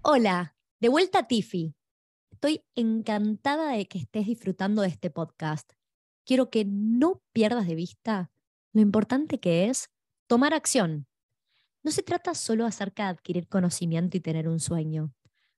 Hola, 0.00 0.56
de 0.80 0.88
vuelta 0.88 1.18
a 1.18 1.26
Tiffy. 1.26 1.74
Estoy 2.30 2.62
encantada 2.74 3.72
de 3.72 3.84
que 3.84 3.98
estés 3.98 4.24
disfrutando 4.24 4.80
de 4.80 4.88
este 4.88 5.10
podcast 5.10 5.74
quiero 6.30 6.48
que 6.48 6.64
no 6.64 7.20
pierdas 7.32 7.66
de 7.66 7.74
vista 7.74 8.30
lo 8.72 8.80
importante 8.80 9.40
que 9.40 9.68
es 9.68 9.90
tomar 10.28 10.54
acción. 10.54 11.08
No 11.82 11.90
se 11.90 12.04
trata 12.04 12.36
solo 12.36 12.66
acerca 12.66 13.02
de 13.02 13.08
adquirir 13.08 13.48
conocimiento 13.48 14.16
y 14.16 14.20
tener 14.20 14.46
un 14.46 14.60
sueño. 14.60 15.12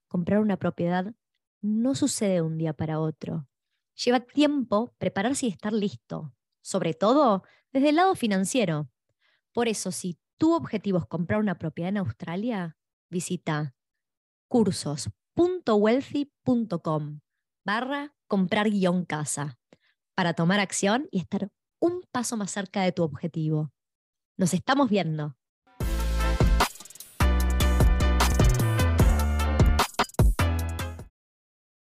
Comprar 0.09 0.41
una 0.41 0.57
propiedad 0.57 1.15
no 1.61 1.95
sucede 1.95 2.41
un 2.41 2.57
día 2.57 2.73
para 2.73 3.01
otro. 3.01 3.47
Lleva 4.03 4.21
tiempo 4.21 4.95
prepararse 4.97 5.45
y 5.45 5.51
estar 5.51 5.75
listo, 5.75 6.33
sobre 6.63 6.95
todo 6.95 7.43
desde 7.71 7.91
el 7.91 7.97
lado 7.97 8.15
financiero. 8.15 8.89
Por 9.53 9.69
eso, 9.69 9.93
si 9.93 10.19
tu 10.39 10.55
objetivo 10.55 10.97
es 10.97 11.05
comprar 11.05 11.39
una 11.39 11.59
propiedad 11.59 11.91
en 11.91 11.99
Australia, 11.99 12.79
visita 13.11 13.75
cursos.wealthy.com 14.49 17.21
barra 17.63 18.15
comprar 18.27 18.71
guion 18.71 19.05
casa 19.05 19.59
para 20.23 20.35
tomar 20.35 20.61
acción 20.61 21.09
y 21.11 21.19
estar 21.19 21.49
un 21.81 22.05
paso 22.13 22.37
más 22.37 22.53
cerca 22.53 22.83
de 22.83 22.93
tu 22.93 23.03
objetivo. 23.03 23.73
Nos 24.39 24.55
estamos 24.55 24.89
viendo. 24.89 25.37